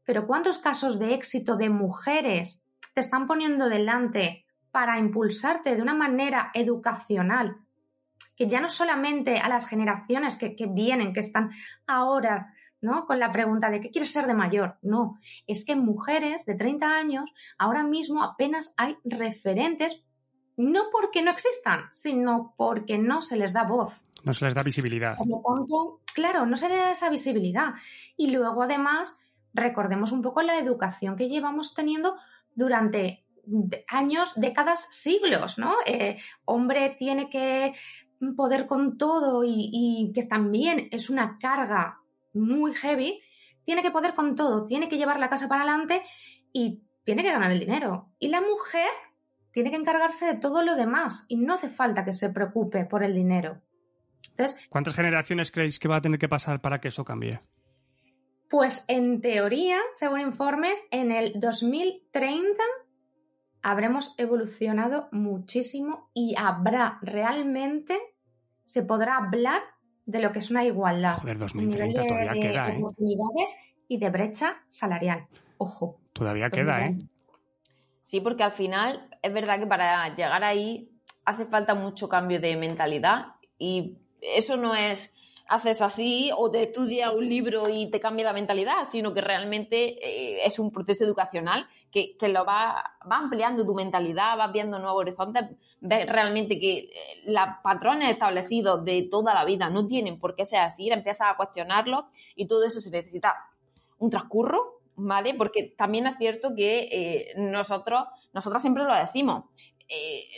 Pero 0.05 0.27
¿cuántos 0.27 0.59
casos 0.59 0.99
de 0.99 1.15
éxito 1.15 1.57
de 1.57 1.69
mujeres 1.69 2.65
te 2.95 3.01
están 3.01 3.27
poniendo 3.27 3.69
delante 3.69 4.45
para 4.71 4.99
impulsarte 4.99 5.77
de 5.77 5.83
una 5.83 5.95
manera 5.95 6.51
educacional? 6.55 7.57
Que 8.37 8.49
ya 8.49 8.61
no 8.61 8.71
solamente 8.71 9.39
a 9.39 9.49
las 9.49 9.69
generaciones 9.69 10.37
que, 10.37 10.55
vienen, 10.69 11.13
que 11.13 11.21
están 11.21 11.51
ahora 11.87 12.55
¿no? 12.81 13.07
Con 13.07 13.19
la 13.19 13.33
pregunta 13.33 13.71
de 13.71 13.81
¿qué 13.81 13.91
quieres 13.91 14.13
ser 14.13 14.27
de 14.27 14.35
mayor? 14.35 14.77
No, 14.83 15.19
es 15.47 15.65
que 15.65 15.77
mujeres 15.77 16.47
de 16.47 16.55
30 16.55 16.87
años 16.87 17.31
ahora 17.59 17.83
mismo 17.83 18.23
apenas 18.23 18.75
hay 18.77 18.97
referentes, 19.05 20.05
no 20.57 20.85
porque 20.93 21.23
no 21.23 21.31
existan, 21.31 21.85
sino 21.91 22.55
porque 22.57 22.99
no 22.99 23.23
se 23.23 23.37
les 23.37 23.53
da 23.53 23.65
voz. 23.65 24.01
No 24.25 24.33
se 24.33 24.45
les 24.45 24.55
da 24.55 24.63
visibilidad. 24.63 25.17
claro, 26.15 26.47
no 26.47 26.57
se 26.57 26.69
les 26.69 26.79
da 26.79 26.91
esa 26.91 27.09
visibilidad. 27.09 27.75
Y 28.17 28.31
luego, 28.31 28.63
además, 28.63 29.17
recordemos 29.55 30.13
un 30.13 30.23
poco 30.23 30.43
la 30.43 30.59
educación 30.59 31.17
que 31.17 31.29
llevamos 31.29 31.75
teniendo 31.75 32.17
durante 32.55 33.25
años, 33.89 34.39
décadas, 34.39 34.87
siglos, 34.91 35.59
¿no? 35.59 35.75
Eh, 35.87 36.19
hombre 36.45 36.97
tiene 36.99 37.31
que 37.31 37.75
poder 38.37 38.67
con 38.67 38.99
todo 38.99 39.43
y, 39.45 40.13
que 40.15 40.25
también 40.25 40.89
es 40.91 41.11
una 41.11 41.39
carga 41.39 42.00
muy 42.33 42.75
heavy, 42.75 43.21
tiene 43.65 43.83
que 43.83 43.91
poder 43.91 44.15
con 44.15 44.37
todo, 44.37 44.67
tiene 44.67 44.89
que 44.89 44.97
llevar 44.97 45.21
la 45.21 45.29
casa 45.29 45.49
para 45.49 45.63
adelante 45.63 46.03
y 46.53 46.83
tiene 47.05 47.23
que 47.23 47.33
ganar 47.33 47.53
el 47.53 47.61
dinero. 47.61 48.11
Y 48.19 48.29
la 48.29 48.41
mujer 48.41 48.91
tiene 49.53 49.71
que 49.71 49.77
encargarse 49.77 50.27
de 50.27 50.37
todo 50.37 50.63
lo 50.63 50.77
demás 50.77 51.27
y 51.29 51.37
no 51.37 51.55
hace 51.55 51.69
falta 51.69 52.05
que 52.05 52.13
se 52.13 52.31
preocupe 52.31 52.85
por 52.85 53.03
el 53.03 53.15
dinero. 53.15 53.61
Entonces, 54.31 54.59
¿Cuántas 54.69 54.95
generaciones 54.95 55.51
creéis 55.51 55.79
que 55.79 55.89
va 55.89 55.97
a 55.97 56.01
tener 56.01 56.19
que 56.19 56.29
pasar 56.29 56.61
para 56.61 56.81
que 56.81 56.89
eso 56.89 57.05
cambie? 57.05 57.41
Pues 58.49 58.85
en 58.89 59.21
teoría, 59.21 59.79
según 59.95 60.21
informes, 60.21 60.79
en 60.91 61.13
el 61.13 61.39
2030 61.39 62.63
habremos 63.63 64.15
evolucionado 64.19 65.09
muchísimo 65.13 66.11
y 66.15 66.35
habrá 66.37 66.99
realmente, 67.03 67.99
se 68.65 68.83
podrá 68.83 69.19
hablar 69.19 69.63
de 70.11 70.21
lo 70.21 70.33
que 70.33 70.41
es 70.41 70.51
una 70.51 70.65
igualdad. 70.65 71.19
Joder, 71.19 71.39
2030 71.39 72.07
todavía 72.07 72.33
queda, 72.33 72.71
¿eh? 72.71 72.79
oportunidades 72.79 73.57
y 73.89 73.99
de 73.99 74.11
brecha 74.11 74.57
salarial. 74.67 75.27
Ojo. 75.59 75.99
Todavía 76.13 76.51
queda, 76.51 76.87
¿eh? 76.87 76.99
Sí, 78.03 78.21
porque 78.21 78.43
al 78.43 78.53
final 78.53 79.09
es 79.23 79.33
verdad 79.33 79.61
que 79.61 79.67
para 79.67 80.09
llegar 80.17 80.43
ahí 80.43 80.91
hace 81.25 81.47
falta 81.47 81.75
mucho 81.75 82.09
cambio 82.09 82.41
de 82.41 82.57
mentalidad 82.57 83.35
y 83.59 83.99
eso 84.21 84.57
no 84.57 84.75
es 84.75 85.13
haces 85.51 85.83
así 85.83 86.31
o 86.37 86.49
te 86.49 86.63
estudias 86.63 87.13
un 87.13 87.29
libro 87.29 87.69
y 87.69 87.91
te 87.91 87.99
cambia 87.99 88.27
la 88.27 88.33
mentalidad, 88.33 88.85
sino 88.87 89.13
que 89.13 89.21
realmente 89.21 89.99
eh, 89.99 90.47
es 90.47 90.61
un 90.61 90.71
proceso 90.71 91.05
educacional 91.05 91.67
que, 91.91 92.17
lo 92.29 92.45
va, 92.45 92.85
va, 93.11 93.17
ampliando 93.17 93.67
tu 93.67 93.75
mentalidad, 93.75 94.37
vas 94.39 94.53
viendo 94.53 94.79
nuevos 94.79 95.01
horizontes, 95.01 95.47
ves 95.81 96.07
realmente 96.07 96.61
que 96.61 96.79
eh, 96.79 96.91
los 97.27 97.43
patrones 97.65 98.13
establecidos 98.13 98.85
de 98.85 99.09
toda 99.11 99.35
la 99.35 99.45
vida 99.45 99.69
no 99.71 99.89
tienen 99.89 100.21
por 100.21 100.37
qué 100.37 100.47
ser 100.47 100.61
así, 100.61 100.89
empiezas 100.89 101.33
a 101.33 101.37
cuestionarlos 101.37 102.05
y 102.37 102.47
todo 102.47 102.65
eso 102.65 102.81
se 102.81 102.93
necesita 102.93 103.35
un 103.99 104.09
transcurso, 104.09 104.83
¿vale? 104.95 105.35
Porque 105.35 105.75
también 105.77 106.07
es 106.07 106.17
cierto 106.17 106.55
que 106.55 106.89
eh, 106.93 107.33
nosotros, 107.39 108.05
nosotras 108.33 108.63
siempre 108.63 108.85
lo 108.85 108.95
decimos, 108.95 109.47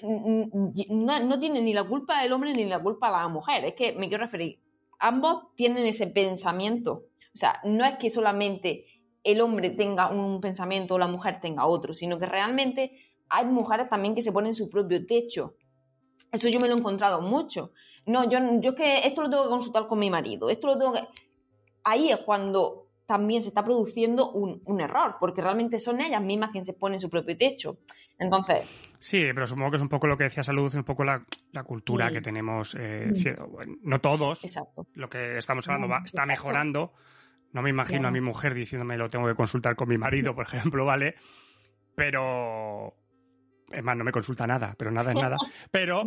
no, 0.03 1.20
no, 1.20 1.38
tiene 1.38 1.61
ni 1.61 1.75
la 1.75 1.85
culpa 1.85 2.25
el 2.25 2.33
hombre 2.33 2.55
ni 2.55 2.64
la 2.64 2.79
culpa 2.79 3.11
la 3.11 3.29
mujer. 3.29 3.66
Es 3.66 3.75
que 3.75 3.92
me 3.92 4.09
quiero 4.09 4.25
referir, 4.25 4.59
ambos 5.02 5.54
tienen 5.56 5.84
ese 5.84 6.06
pensamiento. 6.06 7.06
O 7.34 7.36
sea, 7.36 7.60
no 7.64 7.84
es 7.84 7.98
que 7.98 8.08
solamente 8.08 8.86
el 9.24 9.40
hombre 9.40 9.70
tenga 9.70 10.08
un 10.10 10.40
pensamiento 10.40 10.94
o 10.94 10.98
la 10.98 11.08
mujer 11.08 11.40
tenga 11.40 11.66
otro, 11.66 11.92
sino 11.92 12.18
que 12.18 12.26
realmente 12.26 12.92
hay 13.28 13.44
mujeres 13.46 13.88
también 13.88 14.14
que 14.14 14.22
se 14.22 14.32
ponen 14.32 14.54
su 14.54 14.70
propio 14.70 15.04
techo. 15.04 15.54
Eso 16.30 16.48
yo 16.48 16.60
me 16.60 16.68
lo 16.68 16.74
he 16.74 16.78
encontrado 16.78 17.20
mucho. 17.20 17.72
No, 18.06 18.28
yo, 18.28 18.38
yo 18.60 18.70
es 18.70 18.76
que 18.76 19.06
esto 19.06 19.22
lo 19.22 19.30
tengo 19.30 19.44
que 19.44 19.50
consultar 19.50 19.86
con 19.86 19.98
mi 19.98 20.08
marido, 20.10 20.48
esto 20.48 20.68
lo 20.68 20.78
tengo 20.78 20.92
que... 20.92 21.00
Ahí 21.84 22.10
es 22.10 22.18
cuando 22.18 22.86
también 23.06 23.42
se 23.42 23.48
está 23.48 23.64
produciendo 23.64 24.30
un, 24.30 24.62
un 24.64 24.80
error, 24.80 25.16
porque 25.18 25.42
realmente 25.42 25.80
son 25.80 26.00
ellas 26.00 26.22
mismas 26.22 26.50
quienes 26.50 26.66
se 26.66 26.74
ponen 26.74 27.00
su 27.00 27.10
propio 27.10 27.36
techo. 27.36 27.78
Entonces, 28.18 28.68
Sí, 28.98 29.20
pero 29.35 29.48
supongo 29.48 29.70
que 29.72 29.77
es 29.79 29.83
un 29.83 29.88
poco 29.88 30.07
lo 30.07 30.16
que 30.16 30.25
decía 30.25 30.44
Salud, 30.44 30.72
un 30.77 30.85
poco 30.85 31.03
la, 31.03 31.25
cultura 31.64 32.07
Sí. 32.09 32.14
que 32.14 32.20
tenemos. 32.20 32.77
eh, 32.79 33.11
sí, 33.16 33.31
no 33.83 34.01
todos, 34.01 34.44
exacto. 34.44 34.87
lo 34.94 35.09
que 35.11 35.38
estamos 35.38 35.66
hablando 35.66 35.88
va- 35.88 36.03
está 36.05 36.22
Exacto. 36.22 36.27
mejorando. 36.29 36.92
No 37.53 37.62
me 37.62 37.70
imagino 37.70 38.07
a 38.07 38.11
mi 38.12 38.20
mujer 38.20 38.55
diciéndome 38.55 38.96
lo 38.96 39.11
tengo 39.11 39.27
que 39.27 39.35
consultar 39.35 39.75
con 39.75 39.88
mi 39.88 39.98
marido, 39.98 40.35
por 40.37 40.44
ejemplo, 40.46 40.85
¿vale? 40.85 41.16
Pero. 41.96 42.94
Es 43.70 43.83
más, 43.83 43.96
no 43.96 44.05
me 44.05 44.12
consulta 44.12 44.46
nada, 44.46 44.75
pero 44.79 44.90
nada 44.90 45.11
es 45.12 45.16
nada. 45.16 45.37
Pero, 45.70 46.03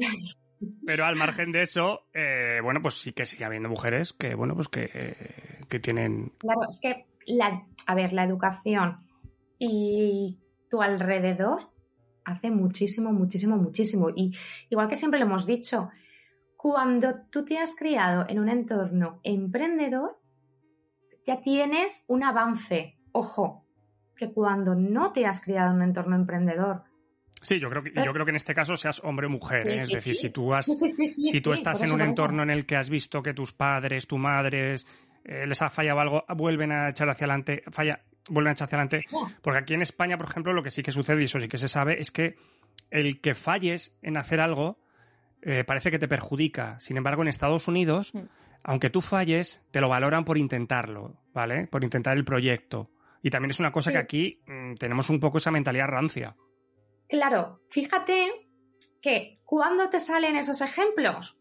pero 0.86 1.06
al 1.06 1.16
margen 1.16 1.52
de 1.52 1.64
eso, 1.64 2.08
eh, 2.14 2.60
bueno, 2.64 2.82
pues 2.82 2.96
sí 3.02 3.12
que 3.12 3.26
sigue 3.26 3.44
habiendo 3.44 3.70
mujeres 3.70 4.14
que, 4.14 4.36
bueno, 4.36 4.54
pues 4.56 4.70
que, 4.70 4.90
eh, 4.94 5.66
que 5.68 5.80
tienen. 5.80 6.32
Claro, 6.38 6.62
es 6.70 6.80
que, 6.80 7.06
la, 7.28 7.64
a 7.88 7.96
ver, 7.96 8.14
la 8.14 8.24
educación 8.24 9.00
y 9.60 10.40
tu 10.70 10.82
alrededor 10.82 11.72
hace 12.26 12.52
muchísimo, 12.52 13.12
muchísimo, 13.12 13.58
muchísimo. 13.58 14.10
Y 14.16 14.36
igual 14.70 14.90
que 14.90 14.98
siempre 14.98 15.20
lo 15.20 15.26
hemos 15.26 15.46
dicho, 15.46 15.90
cuando 16.58 17.16
tú 17.30 17.46
te 17.46 17.58
has 17.58 17.76
criado 17.76 18.26
en 18.28 18.40
un 18.40 18.50
entorno 18.50 19.20
emprendedor, 19.24 20.20
ya 21.26 21.42
tienes 21.42 22.04
un 22.08 22.24
avance. 22.24 22.98
Ojo, 23.12 23.66
que 24.16 24.32
cuando 24.34 24.76
no 24.76 25.14
te 25.14 25.26
has 25.26 25.44
criado 25.44 25.70
en 25.70 25.78
un 25.78 25.84
entorno 25.84 26.16
emprendedor, 26.16 26.84
Sí, 27.42 27.60
yo 27.60 27.70
creo 27.70 27.84
que, 27.84 27.92
yo 27.94 28.12
creo 28.12 28.26
que 28.26 28.32
en 28.32 28.38
este 28.38 28.56
caso 28.56 28.76
seas 28.76 29.04
hombre 29.04 29.28
o 29.28 29.30
mujer, 29.30 29.68
¿eh? 29.68 29.82
es 29.82 29.90
decir, 29.90 30.16
si 30.16 30.32
tú 30.32 30.56
has 30.56 30.66
si 30.66 31.42
tú 31.42 31.54
estás 31.54 31.84
en 31.84 31.92
un 31.92 32.02
entorno 32.02 32.42
en 32.42 32.50
el 32.50 32.66
que 32.66 32.76
has 32.76 32.90
visto 32.90 33.22
que 33.22 33.36
tus 33.36 33.54
padres, 33.54 34.08
tu 34.08 34.18
madres, 34.18 34.88
eh, 35.24 35.46
les 35.46 35.62
ha 35.62 35.70
fallado 35.70 36.00
algo, 36.00 36.26
vuelven 36.36 36.72
a 36.72 36.90
echar 36.90 37.08
hacia 37.08 37.26
adelante, 37.26 37.62
falla, 37.72 38.02
vuelven 38.30 38.50
a 38.50 38.54
echar 38.54 38.66
hacia 38.68 38.78
adelante. 38.80 39.06
Oh. 39.12 39.30
Porque 39.42 39.60
aquí 39.60 39.74
en 39.74 39.82
España, 39.82 40.18
por 40.18 40.28
ejemplo, 40.28 40.54
lo 40.54 40.64
que 40.64 40.72
sí 40.72 40.82
que 40.84 40.92
sucede, 40.92 41.22
y 41.22 41.26
eso 41.26 41.40
sí 41.40 41.48
que 41.48 41.58
se 41.58 41.68
sabe, 41.68 42.00
es 42.02 42.12
que 42.12 42.36
el 42.92 43.22
que 43.22 43.34
falles 43.36 43.98
en 44.02 44.18
hacer 44.18 44.40
algo 44.40 44.80
eh, 45.42 45.64
parece 45.64 45.92
que 45.92 46.00
te 46.00 46.08
perjudica. 46.08 46.80
Sin 46.80 46.98
embargo, 46.98 47.22
en 47.22 47.28
Estados 47.28 47.68
Unidos, 47.68 48.14
Mm. 48.14 48.24
aunque 48.64 48.90
tú 48.90 49.02
falles, 49.02 49.64
te 49.72 49.80
lo 49.80 49.90
valoran 49.90 50.26
por 50.26 50.38
intentarlo, 50.40 51.18
¿vale? 51.34 51.68
Por 51.68 51.84
intentar 51.84 52.18
el 52.18 52.26
proyecto. 52.26 52.90
Y 53.22 53.30
también 53.30 53.52
es 53.52 53.60
una 53.60 53.72
cosa 53.72 53.92
Sí. 53.92 53.94
que 53.94 54.00
aquí 54.00 54.42
mm, 54.48 54.74
tenemos 54.76 55.10
un 55.12 55.20
poco 55.20 55.38
esa 55.38 55.52
mentalidad 55.52 55.88
rancia. 55.88 56.36
Claro, 57.08 57.60
fíjate 57.70 58.48
que 59.02 59.40
cuando 59.44 59.90
te 59.90 60.00
salen 60.00 60.36
esos 60.36 60.62
ejemplos, 60.62 61.38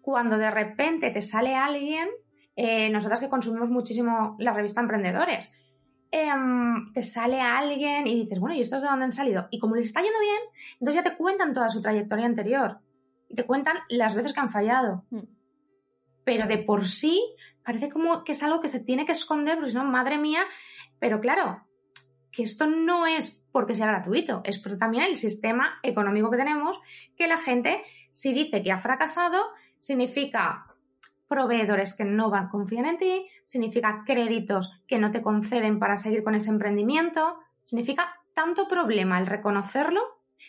cuando 0.00 0.36
de 0.36 0.50
repente 0.50 1.10
te 1.10 1.22
sale 1.22 1.54
alguien, 1.54 2.08
eh, 2.56 2.90
nosotras 2.90 3.20
que 3.20 3.28
consumimos 3.28 3.70
muchísimo 3.70 4.36
la 4.40 4.52
revista 4.52 4.80
Emprendedores, 4.80 5.52
em, 6.14 6.92
te 6.92 7.02
sale 7.02 7.40
alguien 7.40 8.06
y 8.06 8.22
dices, 8.22 8.38
bueno, 8.38 8.54
¿y 8.54 8.60
estos 8.60 8.80
de 8.80 8.86
dónde 8.86 9.06
han 9.06 9.12
salido? 9.12 9.48
Y 9.50 9.58
como 9.58 9.74
les 9.74 9.86
está 9.86 10.00
yendo 10.00 10.20
bien, 10.20 10.40
entonces 10.78 11.02
ya 11.02 11.10
te 11.10 11.16
cuentan 11.16 11.52
toda 11.52 11.68
su 11.68 11.82
trayectoria 11.82 12.26
anterior 12.26 12.78
y 13.28 13.34
te 13.34 13.44
cuentan 13.44 13.78
las 13.88 14.14
veces 14.14 14.32
que 14.32 14.38
han 14.38 14.50
fallado. 14.50 15.02
Mm. 15.10 15.22
Pero 16.22 16.46
de 16.46 16.58
por 16.58 16.86
sí 16.86 17.20
parece 17.64 17.88
como 17.88 18.22
que 18.22 18.32
es 18.32 18.42
algo 18.44 18.60
que 18.60 18.68
se 18.68 18.78
tiene 18.78 19.06
que 19.06 19.12
esconder, 19.12 19.56
porque 19.56 19.72
si 19.72 19.76
no, 19.76 19.84
madre 19.84 20.16
mía, 20.16 20.44
pero 21.00 21.20
claro, 21.20 21.66
que 22.30 22.44
esto 22.44 22.66
no 22.66 23.06
es 23.06 23.42
porque 23.50 23.74
sea 23.74 23.88
gratuito, 23.88 24.40
es 24.44 24.60
por 24.60 24.78
también 24.78 25.04
el 25.04 25.16
sistema 25.16 25.80
económico 25.82 26.30
que 26.30 26.36
tenemos, 26.36 26.78
que 27.16 27.26
la 27.26 27.38
gente, 27.38 27.82
si 28.12 28.32
dice 28.32 28.62
que 28.62 28.70
ha 28.70 28.78
fracasado, 28.78 29.42
significa 29.80 30.73
proveedores 31.28 31.94
que 31.94 32.04
no 32.04 32.30
van, 32.30 32.48
confían 32.48 32.86
en 32.86 32.98
ti, 32.98 33.28
significa 33.44 34.04
créditos 34.06 34.82
que 34.86 34.98
no 34.98 35.10
te 35.10 35.22
conceden 35.22 35.78
para 35.78 35.96
seguir 35.96 36.22
con 36.22 36.34
ese 36.34 36.50
emprendimiento, 36.50 37.38
significa 37.64 38.20
tanto 38.34 38.68
problema 38.68 39.18
el 39.18 39.26
reconocerlo 39.26 40.00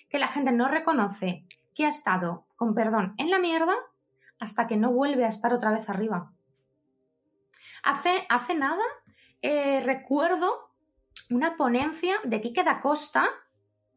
que 0.10 0.20
la 0.20 0.28
gente 0.28 0.52
no 0.52 0.68
reconoce 0.68 1.46
que 1.74 1.86
ha 1.86 1.90
estado, 1.90 2.46
con 2.56 2.74
perdón, 2.74 3.14
en 3.18 3.30
la 3.30 3.40
mierda 3.40 3.74
hasta 4.40 4.68
que 4.68 4.78
no 4.78 4.92
vuelve 4.92 5.26
a 5.26 5.30
estar 5.30 5.54
otra 5.54 5.72
vez 5.72 5.90
arriba. 5.90 6.32
Hace, 7.84 8.26
hace 8.30 8.56
nada 8.56 8.84
eh, 9.42 9.82
recuerdo 9.82 10.72
una 11.30 11.56
ponencia 11.56 12.16
de 12.24 12.42
Quique 12.42 12.64
da 12.64 12.82
Costa. 12.82 13.26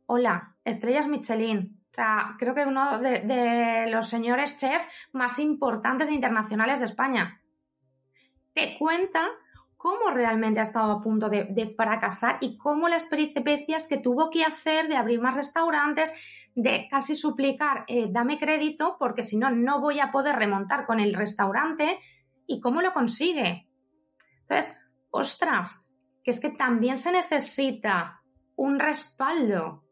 Hola, 0.07 0.57
estrellas 0.65 1.07
Michelin. 1.07 1.78
O 1.91 1.95
sea, 1.95 2.37
creo 2.39 2.55
que 2.55 2.67
uno 2.67 3.01
de, 3.01 3.87
los 3.91 4.09
señores 4.09 4.59
chef 4.59 4.83
más 5.13 5.39
importantes 5.39 6.09
e 6.09 6.15
internacionales 6.15 6.79
de 6.81 6.87
España. 6.87 7.41
Te 8.55 8.77
cuenta 8.79 9.27
cómo 9.77 10.11
realmente 10.11 10.61
ha 10.61 10.65
estado 10.65 10.93
a 10.93 11.03
punto 11.03 11.29
de, 11.29 11.45
de 11.51 11.75
fracasar 11.75 12.39
y 12.41 12.59
cómo 12.59 12.89
las 12.89 13.07
peripecias 13.07 13.89
que 13.89 13.99
tuvo 13.99 14.31
que 14.31 14.45
hacer 14.45 14.89
de 14.89 14.97
abrir 14.97 15.21
más 15.21 15.35
restaurantes, 15.35 16.13
de 16.55 16.89
casi 16.91 17.15
suplicar, 17.15 17.85
eh, 17.87 18.07
dame 18.11 18.39
crédito, 18.39 18.97
porque 18.99 19.23
si 19.23 19.39
no, 19.39 19.51
no 19.51 19.81
voy 19.81 20.01
a 20.01 20.11
poder 20.11 20.37
remontar 20.37 20.87
con 20.87 20.99
el 20.99 21.15
restaurante, 21.15 22.01
y 22.49 22.61
cómo 22.61 22.83
lo 22.83 22.93
consigue. 22.93 23.69
Entonces, 24.41 24.77
ostras, 25.11 25.85
que 26.25 26.33
es 26.33 26.41
que 26.41 26.51
también 26.51 26.99
se 26.99 27.13
necesita 27.13 28.23
un 28.57 28.81
respaldo. 28.81 29.85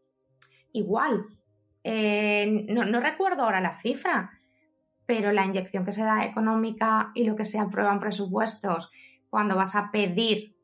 Igual, 0.72 1.26
eh, 1.88 2.66
no, 2.68 2.98
recuerdo 2.98 3.44
ahora 3.44 3.60
la 3.60 3.80
cifra, 3.80 4.40
pero 5.06 5.30
la 5.30 5.44
inyección 5.44 5.84
que 5.84 5.92
se 5.92 6.02
da 6.02 6.24
económica 6.24 7.12
y 7.14 7.22
lo 7.22 7.36
que 7.36 7.44
se 7.44 7.60
aprueba 7.60 7.92
en 7.92 8.00
presupuestos 8.00 8.90
cuando 9.30 9.54
vas 9.54 9.76
a 9.76 9.92
pedir 9.92 10.56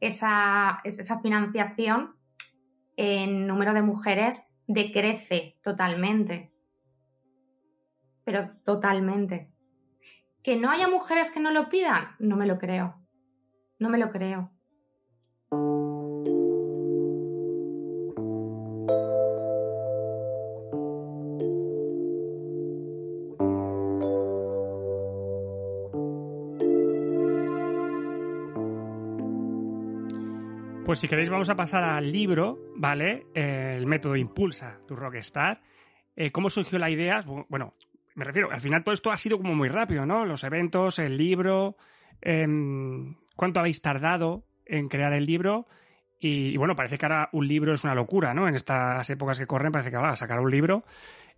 esa, 0.00 0.80
esa 0.82 1.20
financiación, 1.20 2.16
en 2.96 3.46
número 3.46 3.72
de 3.72 3.82
mujeres 3.82 4.48
decrece 4.66 5.54
totalmente. 5.62 6.50
Pero 8.24 8.50
totalmente. 8.64 9.52
¿Que 10.42 10.56
no 10.56 10.72
haya 10.72 10.88
mujeres 10.88 11.30
que 11.30 11.38
no 11.38 11.52
lo 11.52 11.68
pidan? 11.68 12.16
No 12.18 12.34
me 12.34 12.46
lo 12.46 12.58
creo. 12.58 12.96
No 13.78 13.90
me 13.90 13.98
lo 13.98 14.10
creo. 14.10 14.50
Pues 30.84 30.98
si 30.98 31.08
queréis 31.08 31.30
vamos 31.30 31.48
a 31.48 31.54
pasar 31.56 31.82
al 31.82 32.12
libro, 32.12 32.58
¿vale? 32.76 33.26
Eh, 33.34 33.74
el 33.76 33.86
método 33.86 34.16
Impulsa 34.16 34.78
tu 34.86 34.94
Rockstar. 34.94 35.62
Eh, 36.14 36.30
¿Cómo 36.30 36.50
surgió 36.50 36.78
la 36.78 36.90
idea? 36.90 37.22
Bu- 37.22 37.46
Bueno, 37.48 37.72
me 38.14 38.24
refiero, 38.24 38.50
al 38.50 38.60
final 38.60 38.84
todo 38.84 38.92
esto 38.94 39.10
ha 39.10 39.16
sido 39.16 39.38
como 39.38 39.54
muy 39.54 39.68
rápido, 39.68 40.04
¿no? 40.04 40.26
Los 40.26 40.44
eventos, 40.44 40.98
el 40.98 41.16
libro, 41.16 41.76
em, 42.20 43.16
¿cuánto 43.34 43.60
habéis 43.60 43.80
tardado 43.80 44.44
en 44.66 44.88
crear 44.88 45.14
el 45.14 45.24
libro? 45.24 45.66
Y, 46.20 46.48
y 46.48 46.56
bueno, 46.58 46.76
parece 46.76 46.98
que 46.98 47.06
ahora 47.06 47.30
un 47.32 47.48
libro 47.48 47.72
es 47.72 47.82
una 47.84 47.94
locura, 47.94 48.34
¿no? 48.34 48.46
En 48.46 48.54
estas 48.54 49.08
épocas 49.08 49.38
que 49.38 49.46
corren 49.46 49.72
parece 49.72 49.90
que 49.90 49.96
ahora 49.96 50.16
sacar 50.16 50.38
un 50.40 50.50
libro 50.50 50.84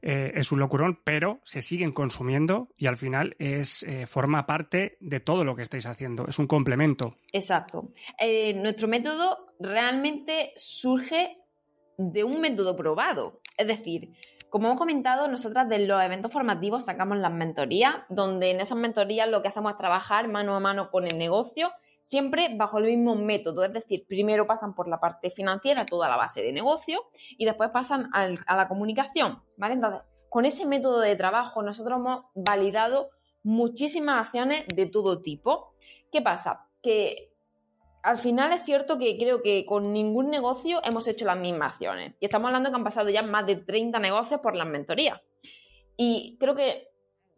eh, 0.03 0.33
es 0.35 0.53
un 0.53 0.61
locurón, 0.61 1.01
pero 1.05 1.41
se 1.43 1.63
siguen 1.63 1.93
consumiendo 1.93 2.69
y 2.77 2.87
al 2.87 2.97
final 2.97 3.35
es 3.39 3.83
eh, 3.83 4.07
forma 4.07 4.47
parte 4.47 4.97
de 5.01 5.21
todo 5.21 5.45
lo 5.45 5.57
que 5.57 5.63
estáis 5.63 5.87
haciendo, 5.87 6.27
es 6.29 6.39
un 6.39 6.47
complemento. 6.47 7.17
Exacto. 7.33 7.91
Eh, 8.19 8.55
nuestro 8.55 8.89
método 8.89 9.55
realmente 9.59 10.53
surge 10.57 11.39
de 11.99 12.25
un 12.25 12.41
método 12.41 12.77
probado. 12.77 13.41
Es 13.57 13.67
decir, 13.67 14.13
como 14.51 14.69
hemos 14.69 14.79
comentado, 14.79 15.29
nosotras 15.29 15.69
de 15.69 15.81
los 15.81 16.03
eventos 16.03 16.33
formativos 16.33 16.85
sacamos 16.85 17.19
las 17.19 17.33
mentorías, 17.33 17.97
donde 18.09 18.51
en 18.51 18.61
esas 18.61 18.79
mentorías 18.79 19.29
lo 19.29 19.43
que 19.43 19.49
hacemos 19.49 19.73
es 19.73 19.79
trabajar 19.79 20.29
mano 20.29 20.55
a 20.55 20.61
mano 20.61 20.91
con 20.91 21.07
el 21.07 21.19
negocio, 21.19 21.73
siempre 22.07 22.55
bajo 22.57 22.79
el 22.79 22.85
mismo 22.85 23.15
método. 23.15 23.65
Es 23.65 23.73
decir, 23.73 24.07
primero 24.09 24.47
pasan 24.47 24.75
por 24.75 24.89
la 24.89 24.99
parte 24.99 25.31
financiera, 25.31 25.85
toda 25.85 26.09
la 26.09 26.17
base 26.17 26.43
de 26.43 26.53
negocio, 26.53 27.05
y 27.37 27.45
después 27.45 27.71
pasan 27.71 28.09
a 28.15 28.57
la 28.57 28.69
comunicación. 28.69 29.43
¿vale? 29.57 29.75
Entonces, 29.75 30.01
con 30.31 30.47
ese 30.47 30.67
método 30.67 31.01
de 31.01 31.17
trabajo, 31.17 31.63
nosotros 31.63 31.99
hemos 31.99 32.25
validado 32.35 33.11
muchísimas 33.43 34.27
acciones 34.27 34.67
de 34.69 34.87
todo 34.87 35.21
tipo. 35.21 35.75
¿Qué 36.11 36.23
pasa? 36.23 36.67
Que 36.83 37.33
al 38.03 38.19
final 38.19 38.53
es 38.53 38.65
cierto 38.65 38.99
que 38.99 39.17
creo 39.19 39.43
que 39.43 39.67
con 39.67 39.93
ningún 39.93 40.31
negocio 40.31 40.81
hemos 40.85 41.09
hecho 41.09 41.25
las 41.25 41.39
mismas 41.39 41.73
acciones. 41.73 42.15
Y 42.21 42.27
estamos 42.27 42.47
hablando 42.47 42.71
que 42.71 42.77
han 42.77 42.85
pasado 42.85 43.09
ya 43.11 43.23
más 43.23 43.47
de 43.47 43.57
30 43.57 43.99
negocios 43.99 44.41
por 44.41 44.55
las 44.55 44.69
mentorías. 44.69 45.21
Y 45.97 46.37
creo 46.39 46.55
que 46.55 46.89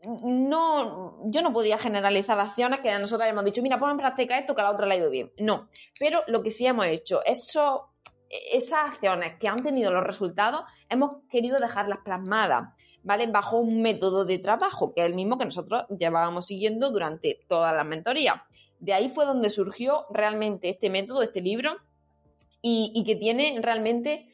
no, 0.02 1.18
yo 1.24 1.42
no 1.42 1.52
podía 1.52 1.78
generalizar 1.78 2.38
acciones 2.38 2.80
que 2.80 2.90
a 2.90 2.98
nosotros 2.98 3.24
hayamos 3.24 3.44
dicho, 3.44 3.62
mira, 3.62 3.78
pon 3.78 3.90
en 3.90 3.96
práctica 3.96 4.38
esto 4.38 4.54
que 4.54 4.60
a 4.60 4.64
la 4.64 4.70
otra 4.70 4.86
le 4.86 4.94
ha 4.94 4.98
ido 4.98 5.10
bien. 5.10 5.32
No, 5.38 5.68
pero 5.98 6.22
lo 6.28 6.42
que 6.42 6.50
sí 6.50 6.66
hemos 6.66 6.86
hecho, 6.86 7.24
eso, 7.24 7.90
esas 8.28 8.92
acciones 8.92 9.38
que 9.38 9.48
han 9.48 9.62
tenido 9.62 9.92
los 9.92 10.04
resultados, 10.04 10.62
hemos 10.88 11.22
querido 11.30 11.58
dejarlas 11.58 11.98
plasmadas, 12.04 12.74
¿vale? 13.02 13.26
Bajo 13.26 13.58
un 13.58 13.82
método 13.82 14.24
de 14.24 14.38
trabajo, 14.38 14.94
que 14.94 15.00
es 15.00 15.06
el 15.08 15.14
mismo 15.14 15.36
que 15.36 15.46
nosotros 15.46 15.84
llevábamos 15.98 16.46
siguiendo 16.46 16.90
durante 16.90 17.40
todas 17.48 17.74
las 17.74 17.86
mentorías. 17.86 18.40
De 18.78 18.92
ahí 18.92 19.08
fue 19.08 19.24
donde 19.24 19.50
surgió 19.50 20.06
realmente 20.10 20.68
este 20.68 20.90
método, 20.90 21.22
este 21.22 21.40
libro, 21.40 21.76
y, 22.62 22.92
y 22.94 23.04
que 23.04 23.16
tiene 23.16 23.58
realmente, 23.60 24.28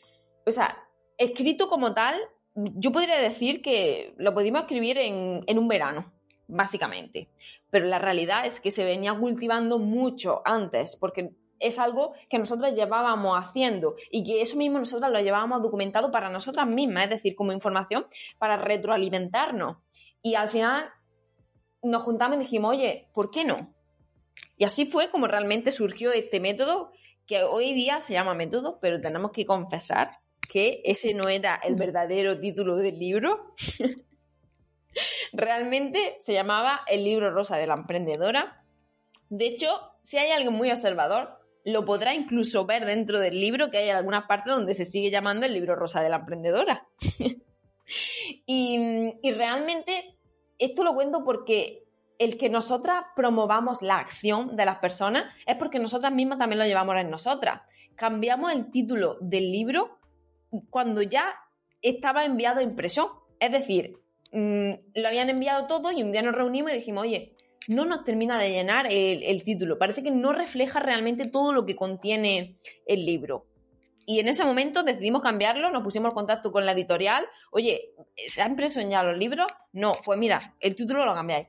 o 0.47 0.53
sea, 0.53 0.77
escrito 1.17 1.69
como 1.69 1.95
tal, 1.95 2.21
yo 2.55 2.93
podría 2.93 3.19
decir 3.19 3.63
que 3.63 4.15
lo 4.17 4.33
pudimos 4.33 4.63
escribir 4.63 4.99
en, 4.99 5.59
un 5.59 5.69
verano, 5.69 6.13
básicamente. 6.47 7.29
Pero 7.71 7.87
la 7.87 7.99
realidad 7.99 8.47
es 8.47 8.61
que 8.61 8.71
se 8.71 8.85
venía 8.85 9.15
cultivando 9.15 9.79
mucho 9.79 10.43
antes, 10.45 10.97
porque 10.97 11.31
es 11.59 11.79
algo 11.79 12.13
que 12.29 12.39
nosotros 12.39 12.75
llevábamos 12.75 13.37
haciendo 13.39 13.97
y 14.11 14.25
que 14.25 14.43
eso 14.43 14.57
mismo 14.57 14.79
nosotros 14.79 15.11
lo 15.11 15.21
llevábamos 15.21 15.63
documentado 15.63 16.11
para 16.11 16.29
nosotras 16.29 16.67
mismas, 16.69 17.05
es 17.05 17.11
decir, 17.11 17.35
como 17.35 17.53
información 17.53 18.07
para 18.39 18.57
retroalimentarnos. 18.57 19.79
Y 20.23 20.35
al 20.37 20.49
final 20.49 20.91
nos 21.83 22.03
juntamos 22.03 22.37
y 22.37 22.41
dijimos, 22.41 22.73
oye, 22.73 23.09
¿por 23.13 23.31
qué 23.31 23.45
no? 23.45 23.73
Y 24.57 24.65
así 24.65 24.87
fue 24.87 25.11
como 25.11 25.27
realmente 25.27 25.73
surgió 25.73 26.13
este 26.13 26.39
método 26.39 26.93
que 27.27 27.43
hoy 27.43 27.73
día 27.73 28.01
se 28.01 28.13
llama 28.13 28.35
método, 28.35 28.79
pero 28.81 29.01
tenemos 29.01 29.33
que 29.33 29.47
confesar 29.47 30.19
que 30.51 30.83
ese 30.85 31.15
no 31.15 31.29
era 31.29 31.57
el 31.57 31.75
verdadero 31.75 32.39
título 32.39 32.77
del 32.77 32.99
libro. 32.99 33.55
Realmente 35.33 36.17
se 36.19 36.33
llamaba 36.33 36.83
El 36.87 37.05
libro 37.05 37.31
rosa 37.31 37.57
de 37.57 37.67
la 37.67 37.75
emprendedora. 37.75 38.63
De 39.29 39.47
hecho, 39.47 39.69
si 40.03 40.19
hay 40.19 40.31
alguien 40.31 40.55
muy 40.55 40.71
observador, 40.71 41.41
lo 41.65 41.85
podrá 41.85 42.15
incluso 42.15 42.67
ver 42.67 42.85
dentro 42.85 43.19
del 43.19 43.41
libro, 43.41 43.71
que 43.71 43.79
hay 43.79 43.91
algunas 43.91 44.27
partes 44.27 44.53
donde 44.53 44.75
se 44.75 44.85
sigue 44.85 45.11
llamando 45.11 45.47
el 45.47 45.55
libro 45.55 45.75
rosa 45.75 46.03
de 46.03 46.11
la 46.11 46.17
emprendedora. 46.17 46.87
y, 48.47 49.15
y 49.23 49.33
realmente 49.33 50.17
esto 50.59 50.85
lo 50.85 50.95
cuento 50.95 51.25
porque 51.25 51.85
el 52.19 52.39
que 52.39 52.49
nosotras 52.49 53.07
promovamos 53.17 53.83
la 53.83 53.99
acción 53.99 54.57
de 54.57 54.65
las 54.65 54.79
personas 54.79 55.35
es 55.47 55.57
porque 55.57 55.79
nosotras 55.79 56.13
mismas 56.13 56.39
también 56.39 56.59
lo 56.59 56.67
llevamos 56.67 56.97
en 56.97 57.11
nosotras. 57.11 57.63
Cambiamos 57.97 58.53
el 58.53 58.71
título 58.71 59.17
del 59.21 59.51
libro 59.51 59.99
cuando 60.71 61.03
ya 61.03 61.35
estaba 61.83 62.25
enviado 62.25 62.61
a 62.61 62.63
impresión. 62.63 63.09
Es 63.41 63.53
decir, 63.53 63.99
mm, 64.33 64.73
lo 64.95 65.09
habían 65.09 65.31
enviado 65.31 65.67
todo 65.67 65.93
y 65.93 66.03
un 66.03 66.13
día 66.13 66.23
nos 66.23 66.35
reunimos 66.35 66.73
y 66.73 66.77
dijimos, 66.77 67.05
oye, 67.05 67.35
no 67.69 67.85
nos 67.85 68.05
termina 68.05 68.39
de 68.39 68.51
llenar 68.51 68.87
el, 68.91 69.45
título. 69.45 69.79
Parece 69.79 70.03
que 70.03 70.11
no 70.11 70.33
refleja 70.33 70.81
realmente 70.81 71.27
todo 71.27 71.53
lo 71.53 71.65
que 71.65 71.77
contiene 71.77 72.57
el 72.87 73.05
libro. 73.07 73.47
Y 74.07 74.21
en 74.21 74.29
ese 74.29 74.45
momento 74.45 74.83
decidimos 74.83 75.23
cambiarlo, 75.23 75.71
nos 75.71 75.83
pusimos 75.83 76.11
en 76.11 76.15
contacto 76.15 76.53
con 76.53 76.67
la 76.67 76.73
editorial. 76.73 77.25
Oye, 77.51 77.93
¿se 78.27 78.43
han 78.43 78.51
impreso 78.51 78.83
ya 78.83 79.03
los 79.03 79.17
libros? 79.17 79.47
No, 79.73 79.95
pues 80.05 80.19
mira, 80.19 80.55
el 80.61 80.77
título 80.77 81.07
lo 81.07 81.15
cambiáis. 81.15 81.49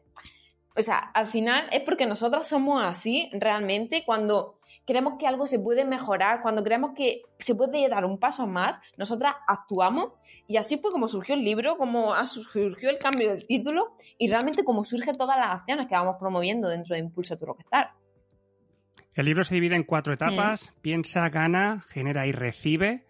O 0.77 0.81
sea, 0.81 0.99
al 0.99 1.27
final 1.27 1.67
es 1.71 1.81
porque 1.83 2.05
nosotros 2.05 2.47
somos 2.47 2.81
así 2.83 3.29
realmente 3.33 4.03
cuando 4.05 4.59
creemos 4.85 5.15
que 5.19 5.27
algo 5.27 5.47
se 5.47 5.59
puede 5.59 5.83
mejorar, 5.85 6.41
cuando 6.41 6.63
creemos 6.63 6.91
que 6.95 7.23
se 7.39 7.55
puede 7.55 7.87
dar 7.89 8.05
un 8.05 8.19
paso 8.19 8.47
más, 8.47 8.79
nosotras 8.97 9.35
actuamos 9.47 10.13
y 10.47 10.57
así 10.57 10.77
fue 10.77 10.91
como 10.91 11.07
surgió 11.07 11.35
el 11.35 11.43
libro, 11.43 11.77
como 11.77 12.13
surgió 12.27 12.89
el 12.89 12.97
cambio 12.97 13.29
del 13.29 13.47
título 13.47 13.95
y 14.17 14.29
realmente 14.29 14.63
como 14.63 14.85
surgen 14.85 15.17
todas 15.17 15.37
las 15.37 15.55
acciones 15.55 15.87
que 15.87 15.95
vamos 15.95 16.17
promoviendo 16.19 16.69
dentro 16.69 16.93
de 16.93 16.99
Impulsa 16.99 17.37
tu 17.37 17.45
Rockstar. 17.45 17.91
El 19.15 19.25
libro 19.25 19.43
se 19.43 19.55
divide 19.55 19.75
en 19.75 19.83
cuatro 19.83 20.13
etapas, 20.13 20.71
mm. 20.71 20.81
piensa, 20.81 21.29
gana, 21.29 21.81
genera 21.87 22.27
y 22.27 22.33
recibe. 22.33 23.05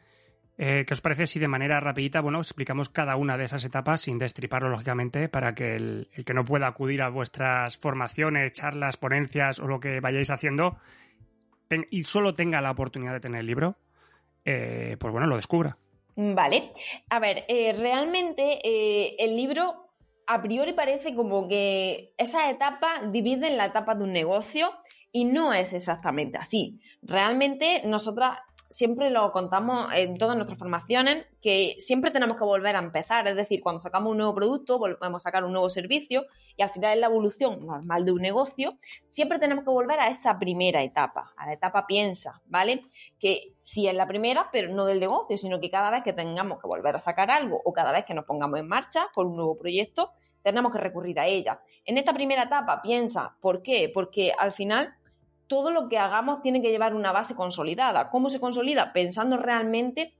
Eh, 0.58 0.86
¿Qué 0.88 0.94
os 0.94 1.02
parece 1.02 1.28
si 1.28 1.40
de 1.40 1.50
manera 1.50 1.82
rapidita, 1.82 2.22
bueno, 2.22 2.40
explicamos 2.40 2.90
cada 2.90 3.18
una 3.18 3.38
de 3.38 3.44
esas 3.44 3.66
etapas 3.66 4.02
sin 4.02 4.18
destriparlo, 4.18 4.70
lógicamente, 4.70 5.28
para 5.28 5.54
que 5.54 5.76
el, 5.76 6.08
el, 6.14 6.24
que 6.24 6.34
no 6.34 6.46
pueda 6.46 6.68
acudir 6.68 7.02
a 7.02 7.10
vuestras 7.10 7.78
formaciones, 7.78 8.54
charlas, 8.54 8.96
ponencias 8.96 9.60
o 9.60 9.68
lo 9.68 9.82
que 9.82 10.00
vayáis 10.00 10.30
haciendo, 10.30 10.78
y 11.90 12.04
solo 12.04 12.36
tenga 12.36 12.62
la 12.62 12.72
oportunidad 12.72 13.14
de 13.14 13.20
tener 13.20 13.42
el 13.42 13.48
libro, 13.48 13.76
eh, 14.46 14.98
pues 15.00 15.12
bueno, 15.12 15.28
lo 15.28 15.36
descubra. 15.36 15.78
Vale. 16.16 16.72
A 17.10 17.20
ver, 17.20 17.46
eh, 17.48 17.74
realmente 17.74 18.60
eh, 18.64 19.16
el 19.20 19.36
libro 19.36 19.90
a 20.28 20.42
priori 20.42 20.74
parece 20.74 21.14
como 21.14 21.48
que 21.48 22.14
esa 22.18 22.50
etapa 22.50 23.02
divide 23.12 23.48
en 23.48 23.58
la 23.58 23.66
etapa 23.66 23.96
de 23.96 24.04
un 24.04 24.14
negocio 24.14 24.72
y 25.12 25.26
no 25.26 25.54
es 25.54 25.74
exactamente 25.74 26.38
así. 26.38 26.80
Realmente 27.02 27.82
nosotras 27.86 28.40
siempre 28.76 29.10
lo 29.10 29.32
contamos 29.32 29.88
en 29.94 30.18
todas 30.18 30.36
nuestras 30.36 30.60
formaciones, 30.60 31.26
que 31.42 31.76
siempre 31.78 32.12
tenemos 32.12 32.36
que 32.36 32.44
volver 32.44 32.76
a 32.76 32.80
empezar, 32.80 33.26
es 33.26 33.38
decir, 33.38 33.62
cuando 33.62 33.80
sacamos 33.80 34.12
un 34.12 34.18
nuevo 34.18 34.36
producto, 34.36 34.78
volvemos 34.78 35.22
a 35.22 35.30
sacar 35.30 35.46
un 35.46 35.54
nuevo 35.54 35.70
servicio 35.70 36.26
y 36.58 36.62
al 36.62 36.72
final 36.72 36.96
es 36.96 37.00
la 37.00 37.08
evolución 37.08 37.66
normal 37.66 38.04
de 38.04 38.12
un 38.12 38.22
negocio, 38.22 38.78
siempre 39.08 39.40
tenemos 39.40 39.64
que 39.64 39.70
volver 39.70 39.98
a 40.02 40.10
esa 40.10 40.38
primera 40.38 40.84
etapa, 40.84 41.32
a 41.38 41.46
la 41.46 41.54
etapa 41.54 41.88
piensa, 41.88 42.42
¿vale? 42.48 42.84
Que 43.18 43.54
sí 43.62 43.88
es 43.88 43.94
la 43.94 44.08
primera, 44.08 44.50
pero 44.52 44.68
no 44.74 44.86
del 44.86 45.00
negocio, 45.00 45.38
sino 45.38 45.62
que 45.62 45.70
cada 45.70 45.90
vez 45.90 46.04
que 46.04 46.12
tengamos 46.12 46.60
que 46.60 46.68
volver 46.68 46.98
a 46.98 47.00
sacar 47.00 47.32
algo 47.32 47.62
o 47.64 47.72
cada 47.72 47.94
vez 47.94 48.04
que 48.04 48.14
nos 48.14 48.26
pongamos 48.26 48.60
en 48.60 48.68
marcha 48.68 49.08
con 49.14 49.28
un 49.28 49.38
nuevo 49.38 49.58
proyecto, 49.58 50.12
tenemos 50.44 50.74
que 50.74 50.80
recurrir 50.80 51.18
a 51.22 51.28
ella. 51.28 51.62
En 51.86 51.98
esta 51.98 52.14
primera 52.14 52.44
etapa 52.44 52.82
piensa, 52.82 53.38
¿por 53.40 53.62
qué? 53.62 53.90
Porque 53.94 54.34
al 54.38 54.52
final 54.52 54.94
todo 55.48 55.72
lo 55.72 55.90
que 55.90 55.98
hagamos 55.98 56.42
tiene 56.42 56.62
que 56.62 56.70
llevar 56.70 56.94
una 56.94 57.12
base 57.12 57.36
consolidada. 57.36 58.10
¿Cómo 58.10 58.30
se 58.30 58.40
consolida? 58.40 58.94
Pensando 58.94 59.38
realmente 59.38 60.14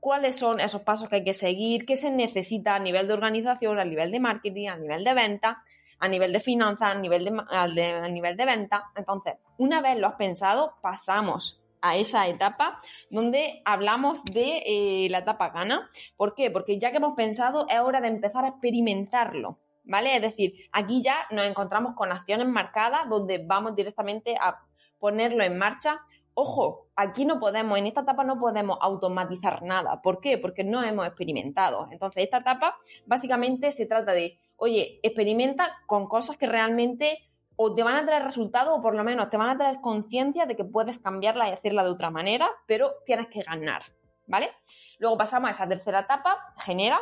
cuáles 0.00 0.36
son 0.36 0.60
esos 0.60 0.82
pasos 0.82 1.08
que 1.08 1.16
hay 1.16 1.24
que 1.24 1.34
seguir, 1.34 1.84
qué 1.86 1.96
se 1.96 2.10
necesita 2.10 2.74
a 2.74 2.78
nivel 2.78 3.06
de 3.06 3.12
organización, 3.12 3.78
a 3.78 3.84
nivel 3.84 4.10
de 4.10 4.20
marketing, 4.20 4.68
a 4.68 4.76
nivel 4.76 5.04
de 5.04 5.14
venta, 5.14 5.62
a 5.98 6.08
nivel 6.08 6.32
de 6.32 6.40
finanzas, 6.40 6.96
a 6.96 6.98
nivel 6.98 7.24
de, 7.24 7.44
a 7.50 8.08
nivel 8.08 8.36
de 8.36 8.44
venta. 8.44 8.84
Entonces, 8.96 9.34
una 9.58 9.82
vez 9.82 9.98
lo 9.98 10.06
has 10.06 10.14
pensado, 10.14 10.74
pasamos 10.80 11.60
a 11.82 11.96
esa 11.96 12.26
etapa 12.28 12.80
donde 13.10 13.62
hablamos 13.64 14.24
de 14.24 14.62
eh, 14.66 15.08
la 15.10 15.18
etapa 15.18 15.50
gana. 15.50 15.90
¿Por 16.16 16.34
qué? 16.34 16.50
Porque 16.50 16.78
ya 16.78 16.90
que 16.90 16.98
hemos 16.98 17.14
pensado, 17.14 17.66
es 17.68 17.80
hora 17.80 18.00
de 18.00 18.08
empezar 18.08 18.44
a 18.44 18.48
experimentarlo. 18.48 19.58
¿Vale? 19.90 20.14
Es 20.14 20.22
decir, 20.22 20.54
aquí 20.70 21.02
ya 21.02 21.26
nos 21.30 21.44
encontramos 21.46 21.94
con 21.96 22.12
acciones 22.12 22.46
marcadas 22.46 23.08
donde 23.08 23.38
vamos 23.44 23.74
directamente 23.74 24.36
a 24.40 24.60
ponerlo 25.00 25.42
en 25.42 25.58
marcha. 25.58 26.00
Ojo, 26.34 26.86
aquí 26.94 27.24
no 27.24 27.40
podemos, 27.40 27.76
en 27.76 27.88
esta 27.88 28.02
etapa 28.02 28.22
no 28.22 28.38
podemos 28.38 28.78
automatizar 28.80 29.62
nada. 29.62 30.00
¿Por 30.00 30.20
qué? 30.20 30.38
Porque 30.38 30.62
no 30.62 30.84
hemos 30.84 31.06
experimentado. 31.08 31.88
Entonces, 31.90 32.22
esta 32.22 32.38
etapa 32.38 32.76
básicamente 33.04 33.72
se 33.72 33.86
trata 33.86 34.12
de, 34.12 34.38
oye, 34.56 35.00
experimenta 35.02 35.76
con 35.86 36.06
cosas 36.06 36.36
que 36.36 36.46
realmente 36.46 37.18
o 37.56 37.74
te 37.74 37.82
van 37.82 37.96
a 37.96 38.06
traer 38.06 38.22
resultados 38.22 38.78
o 38.78 38.80
por 38.80 38.94
lo 38.94 39.02
menos 39.02 39.28
te 39.28 39.36
van 39.36 39.50
a 39.50 39.58
traer 39.58 39.80
conciencia 39.80 40.46
de 40.46 40.54
que 40.54 40.64
puedes 40.64 40.98
cambiarla 40.98 41.48
y 41.48 41.52
hacerla 41.52 41.82
de 41.82 41.90
otra 41.90 42.10
manera, 42.10 42.48
pero 42.66 42.92
tienes 43.04 43.26
que 43.26 43.42
ganar, 43.42 43.82
¿vale? 44.28 44.52
Luego 44.98 45.18
pasamos 45.18 45.48
a 45.48 45.50
esa 45.50 45.68
tercera 45.68 46.00
etapa, 46.00 46.54
genera, 46.58 47.00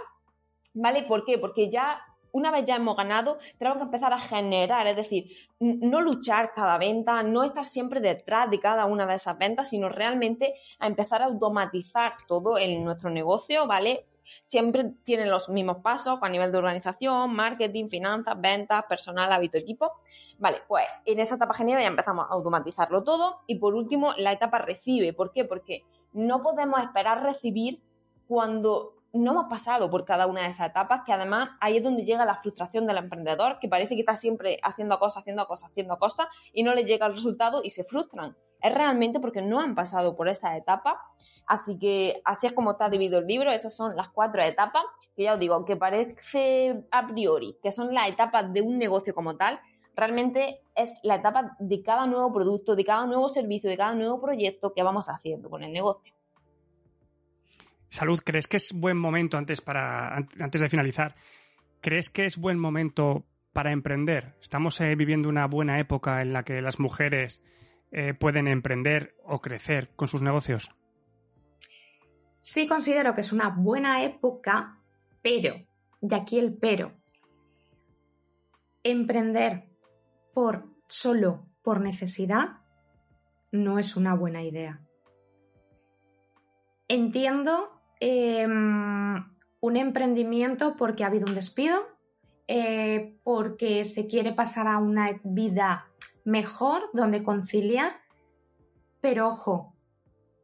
¿vale? 0.73 1.03
¿Por 1.03 1.25
qué? 1.25 1.39
Porque 1.39 1.71
ya 1.71 2.01
una 2.33 2.51
vez 2.51 2.65
ya 2.67 2.77
hemos 2.77 2.97
ganado, 2.97 3.39
tenemos 3.59 3.79
que 3.79 3.85
empezar 3.85 4.13
a 4.13 4.21
generar, 4.21 4.87
es 4.87 4.97
decir, 4.97 5.31
no 5.61 6.01
luchar 6.01 6.53
cada 6.55 6.79
venta, 6.79 7.23
no 7.23 7.45
estar 7.45 7.65
siempre 7.65 8.01
detrás 8.01 8.51
de 8.51 8.61
cada 8.61 8.87
una 8.87 9.07
de 9.07 9.15
esas 9.15 9.39
ventas, 9.39 9.71
sino 9.71 9.89
realmente 9.89 10.55
a 10.79 10.87
empezar 10.87 11.23
a 11.23 11.27
automatizar 11.27 12.15
todo 12.27 12.59
en 12.59 12.85
nuestro 12.85 13.11
negocio, 13.11 13.67
¿vale? 13.67 14.07
Siempre 14.45 14.93
tienen 15.05 15.31
los 15.31 15.49
mismos 15.49 15.79
pasos 15.79 16.19
a 16.23 16.29
nivel 16.29 16.53
de 16.53 16.59
organización, 16.59 17.35
marketing, 17.35 17.89
finanzas, 17.89 18.39
ventas, 18.41 18.85
personal, 18.89 19.33
hábito, 19.33 19.59
equipo. 19.59 19.93
Vale, 20.39 20.63
pues 20.69 20.85
en 21.05 21.21
esa 21.21 21.37
etapa 21.37 21.55
general 21.55 21.83
ya 21.83 21.89
empezamos 21.89 22.27
a 22.27 22.33
automatizarlo 22.35 23.05
todo. 23.05 23.41
Y 23.47 23.57
por 23.57 23.75
último, 23.75 24.13
la 24.17 24.33
etapa 24.33 24.59
recibe. 24.59 25.13
¿Por 25.13 25.33
qué? 25.33 25.45
Porque 25.45 25.85
no 26.13 26.43
podemos 26.43 26.81
esperar 26.83 27.23
recibir 27.23 27.81
cuando 28.27 28.98
no 29.13 29.31
hemos 29.33 29.47
pasado 29.47 29.91
por 29.91 30.05
cada 30.05 30.27
una 30.27 30.43
de 30.43 30.49
esas 30.49 30.69
etapas, 30.69 31.03
que 31.05 31.13
además 31.13 31.51
ahí 31.61 31.79
es 31.79 31.83
donde 31.83 32.05
llega 32.05 32.25
la 32.25 32.37
frustración 32.37 32.87
del 32.87 32.99
emprendedor, 32.99 33.59
que 33.59 33.69
parece 33.69 33.95
que 33.95 34.01
está 34.01 34.17
siempre 34.17 34.59
haciendo 34.63 34.99
cosas, 34.99 35.23
haciendo 35.23 35.47
cosas, 35.47 35.71
haciendo 35.71 35.99
cosas, 35.99 36.29
y 36.53 36.63
no 36.63 36.75
le 36.75 36.85
llega 36.85 37.07
el 37.07 37.15
resultado 37.15 37.63
y 37.65 37.71
se 37.71 37.85
frustran. 37.85 38.37
Es 38.61 38.75
realmente 38.75 39.21
porque 39.21 39.41
no 39.41 39.61
han 39.61 39.75
pasado 39.75 40.17
por 40.17 40.29
esa 40.29 40.57
etapa. 40.57 41.01
Así 41.47 41.79
que 41.79 42.21
así 42.25 42.47
es 42.47 42.53
como 42.53 42.73
está 42.73 42.91
dividido 42.91 43.21
el 43.21 43.27
libro, 43.27 43.51
esas 43.51 43.75
son 43.75 43.97
las 43.97 44.11
cuatro 44.11 44.43
etapas, 44.43 44.85
que 45.17 45.23
ya 45.23 45.35
os 45.35 45.41
digo, 45.41 45.55
aunque 45.55 45.77
parece 45.77 46.85
a 46.91 47.07
priori 47.07 47.57
que 47.63 47.73
son 47.73 47.95
las 47.95 48.09
etapas 48.09 48.53
de 48.53 48.61
un 48.61 48.79
negocio 48.79 49.15
como 49.15 49.37
tal, 49.37 49.59
realmente 49.97 50.61
es 50.77 50.93
la 51.03 51.17
etapa 51.17 51.57
de 51.59 51.83
cada 51.83 52.07
nuevo 52.07 52.33
producto, 52.33 52.77
de 52.77 52.85
cada 52.85 53.07
nuevo 53.07 53.29
servicio, 53.29 53.71
de 53.71 53.77
cada 53.77 53.95
nuevo 53.95 54.21
proyecto 54.21 54.75
que 54.75 54.83
vamos 54.83 55.09
haciendo 55.09 55.49
con 55.49 55.65
el 55.65 55.73
negocio. 55.73 56.13
Salud, 57.89 58.21
¿crees 58.25 58.47
que 58.47 58.59
es 58.59 58.73
buen 58.73 58.99
momento 58.99 59.39
antes 59.39 59.61
para 59.61 60.15
antes 60.15 60.61
de 60.61 60.69
finalizar? 60.69 61.15
¿Crees 61.81 62.11
que 62.11 62.25
es 62.25 62.37
buen 62.37 62.59
momento 62.59 63.25
para 63.53 63.73
emprender? 63.73 64.35
Estamos 64.41 64.81
eh, 64.81 64.95
viviendo 64.95 65.29
una 65.29 65.47
buena 65.47 65.81
época 65.81 66.21
en 66.21 66.33
la 66.33 66.43
que 66.43 66.61
las 66.61 66.79
mujeres 66.79 67.43
eh, 67.91 68.13
pueden 68.13 68.47
emprender 68.47 69.15
o 69.25 69.41
crecer 69.41 69.89
con 69.97 70.09
sus 70.09 70.23
negocios. 70.23 70.71
Sí 72.39 72.69
considero 72.69 73.15
que 73.15 73.23
es 73.23 73.33
una 73.33 73.49
buena 73.49 74.05
época, 74.05 74.79
pero, 75.23 75.55
de 76.01 76.17
aquí 76.17 76.39
el 76.39 76.57
pero, 76.57 76.93
emprender 78.83 79.65
por 80.35 80.67
solo 80.87 81.47
por 81.63 81.81
necesidad 81.81 82.59
no 83.51 83.79
es 83.79 83.97
una 83.97 84.15
buena 84.15 84.43
idea. 84.43 84.81
Entiendo 86.87 87.78
em, 88.01 89.25
un 89.61 89.77
emprendimiento 89.77 90.77
porque 90.77 91.05
ha 91.05 91.09
habido 91.09 91.27
un 91.27 91.35
despido, 91.35 91.81
eh, 92.47 93.17
porque 93.25 93.85
se 93.85 94.07
quiere 94.07 94.33
pasar 94.33 94.69
a 94.69 94.79
una 94.79 95.21
vida 95.25 95.87
mejor, 96.25 96.91
donde 96.93 97.23
conciliar, 97.23 98.01
pero 99.01 99.29
ojo, 99.29 99.75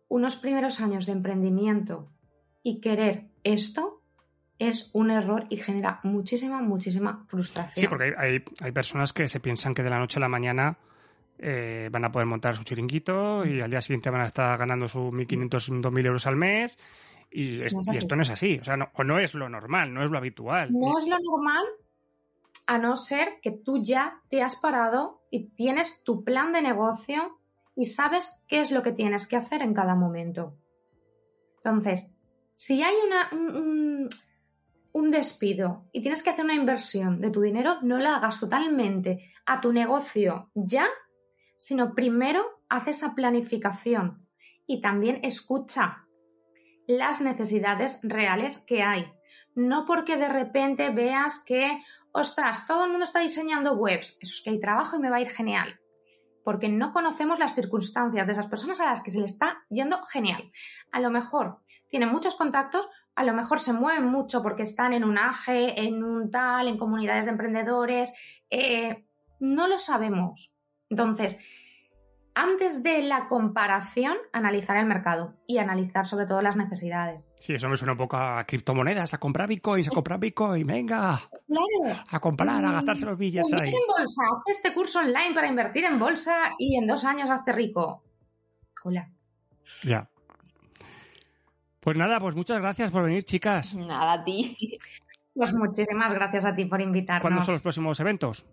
unos 0.08 0.36
primeros 0.36 0.80
años 0.80 1.06
de 1.06 1.12
emprendimiento 1.12 2.08
y 2.62 2.80
querer 2.80 3.26
esto 3.42 4.00
es 4.58 4.90
un 4.92 5.10
error 5.10 5.46
y 5.50 5.56
genera 5.56 6.00
muchísima, 6.02 6.62
muchísima 6.62 7.24
frustración. 7.28 7.82
Sí, 7.82 7.88
porque 7.88 8.14
hay, 8.16 8.44
hay 8.60 8.72
personas 8.72 9.12
que 9.12 9.28
se 9.28 9.40
piensan 9.40 9.74
que 9.74 9.82
de 9.82 9.90
la 9.90 9.98
noche 9.98 10.18
a 10.18 10.20
la 10.20 10.28
mañana 10.28 10.78
eh, 11.38 11.88
van 11.90 12.04
a 12.04 12.12
poder 12.12 12.26
montar 12.26 12.54
su 12.54 12.62
chiringuito 12.62 13.44
y 13.44 13.60
al 13.60 13.70
día 13.70 13.80
siguiente 13.80 14.10
van 14.10 14.20
a 14.20 14.26
estar 14.26 14.56
ganando 14.56 14.88
sus 14.88 15.12
1.500, 15.12 15.82
2.000 15.82 16.06
euros 16.06 16.26
al 16.26 16.36
mes. 16.36 16.78
Y, 17.36 17.60
es- 17.62 17.74
No 17.74 17.80
es 17.80 17.86
y 17.88 17.90
así. 17.90 17.98
esto 17.98 18.14
no 18.16 18.22
es 18.22 18.30
así, 18.30 18.58
o 18.60 18.64
sea, 18.64 18.76
no, 18.76 18.88
o 18.94 19.02
no 19.04 19.18
es 19.18 19.34
lo 19.34 19.48
normal, 19.48 19.92
no 19.92 20.04
es 20.04 20.10
lo 20.10 20.18
habitual. 20.18 20.68
No 20.72 20.96
es 20.98 21.08
lo 21.08 21.18
normal 21.18 21.64
a 22.66 22.78
no 22.78 22.96
ser 22.96 23.40
que 23.42 23.50
tú 23.50 23.82
ya 23.82 24.20
te 24.30 24.42
has 24.42 24.56
parado 24.56 25.20
y 25.30 25.48
tienes 25.50 26.02
tu 26.04 26.22
plan 26.24 26.52
de 26.52 26.62
negocio 26.62 27.38
y 27.76 27.86
sabes 27.86 28.32
qué 28.46 28.60
es 28.60 28.70
lo 28.70 28.82
que 28.84 28.92
tienes 28.92 29.26
que 29.26 29.36
hacer 29.36 29.62
en 29.62 29.74
cada 29.74 29.94
momento. 29.96 30.54
Entonces, 31.58 32.16
si 32.52 32.82
hay 32.82 32.94
una, 33.06 33.28
un, 33.32 33.56
un- 33.56 34.08
un 34.92 35.10
despido 35.10 35.86
y 35.92 36.02
tienes 36.02 36.22
que 36.22 36.30
hacer 36.30 36.44
una 36.44 36.54
inversión 36.54 37.20
de 37.20 37.30
tu 37.30 37.40
dinero, 37.40 37.78
no 37.82 37.98
la 37.98 38.16
hagas 38.16 38.38
totalmente 38.38 39.32
a 39.44 39.60
tu 39.60 39.72
negocio 39.72 40.50
ya, 40.54 40.86
sino 41.58 41.94
primero 41.94 42.44
haz 42.68 42.86
esa 42.86 43.14
planificación 43.16 44.24
y 44.68 44.80
también 44.80 45.18
escucha 45.24 46.03
las 46.86 47.20
necesidades 47.20 48.00
reales 48.02 48.58
que 48.66 48.82
hay. 48.82 49.12
No 49.54 49.84
porque 49.86 50.16
de 50.16 50.28
repente 50.28 50.90
veas 50.90 51.42
que, 51.44 51.82
ostras, 52.12 52.66
todo 52.66 52.84
el 52.84 52.90
mundo 52.90 53.04
está 53.04 53.20
diseñando 53.20 53.74
webs, 53.74 54.18
eso 54.20 54.32
es 54.34 54.42
que 54.42 54.50
hay 54.50 54.60
trabajo 54.60 54.96
y 54.96 54.98
me 55.00 55.10
va 55.10 55.16
a 55.16 55.20
ir 55.20 55.30
genial. 55.30 55.80
Porque 56.44 56.68
no 56.68 56.92
conocemos 56.92 57.38
las 57.38 57.54
circunstancias 57.54 58.26
de 58.26 58.32
esas 58.32 58.48
personas 58.48 58.80
a 58.80 58.86
las 58.86 59.02
que 59.02 59.10
se 59.10 59.18
le 59.18 59.24
está 59.24 59.64
yendo 59.70 60.02
genial. 60.02 60.50
A 60.92 61.00
lo 61.00 61.10
mejor 61.10 61.60
tienen 61.88 62.10
muchos 62.10 62.34
contactos, 62.34 62.86
a 63.14 63.24
lo 63.24 63.32
mejor 63.32 63.60
se 63.60 63.72
mueven 63.72 64.06
mucho 64.06 64.42
porque 64.42 64.64
están 64.64 64.92
en 64.92 65.04
un 65.04 65.16
AGE, 65.16 65.80
en 65.80 66.02
un 66.02 66.30
tal, 66.30 66.68
en 66.68 66.76
comunidades 66.76 67.24
de 67.24 67.30
emprendedores. 67.30 68.12
eh, 68.50 69.04
no 69.40 69.68
lo 69.68 69.78
sabemos. 69.78 70.52
Entonces, 70.88 71.38
antes 72.34 72.82
de 72.82 73.02
la 73.02 73.28
comparación, 73.28 74.16
analizar 74.32 74.76
el 74.76 74.86
mercado 74.86 75.34
y 75.46 75.58
analizar 75.58 76.06
sobre 76.06 76.26
todo 76.26 76.42
las 76.42 76.56
necesidades. 76.56 77.32
Sí, 77.38 77.54
eso 77.54 77.68
me 77.68 77.76
suena 77.76 77.92
un 77.92 77.98
poco 77.98 78.16
a 78.16 78.42
criptomonedas, 78.44 79.14
a 79.14 79.18
comprar 79.18 79.48
bitcoins, 79.48 79.88
a 79.88 79.90
comprar 79.92 80.18
bitcoin, 80.18 80.66
venga, 80.66 81.20
Claro. 81.46 82.02
a 82.10 82.20
comprar, 82.20 82.64
a 82.64 82.72
gastarse 82.72 83.04
los 83.06 83.16
billetes 83.18 83.52
ahí. 83.52 83.68
Invertir 83.68 83.80
en 83.80 83.86
bolsa, 84.04 84.22
haz 84.32 84.56
este 84.56 84.74
curso 84.74 84.98
online 84.98 85.34
para 85.34 85.46
invertir 85.46 85.84
en 85.84 85.98
bolsa 85.98 86.34
y 86.58 86.76
en 86.76 86.86
dos 86.86 87.04
años 87.04 87.30
hazte 87.30 87.52
rico. 87.52 88.02
Hola. 88.82 89.08
Ya. 89.82 90.08
Pues 91.80 91.96
nada, 91.96 92.18
pues 92.18 92.34
muchas 92.34 92.58
gracias 92.60 92.90
por 92.90 93.04
venir, 93.04 93.24
chicas. 93.24 93.74
Nada, 93.74 94.14
a 94.14 94.24
ti. 94.24 94.78
Pues 95.34 95.52
muchísimas 95.52 96.14
gracias 96.14 96.44
a 96.44 96.54
ti 96.54 96.64
por 96.64 96.80
invitarnos. 96.80 97.22
¿Cuándo 97.22 97.42
son 97.42 97.54
los 97.54 97.62
próximos 97.62 97.98
eventos? 98.00 98.46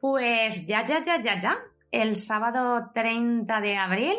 Pues 0.00 0.66
ya, 0.66 0.84
ya, 0.84 1.02
ya, 1.02 1.20
ya, 1.20 1.40
ya. 1.40 1.58
El 1.94 2.16
sábado 2.16 2.90
30 2.92 3.60
de 3.60 3.76
abril 3.76 4.16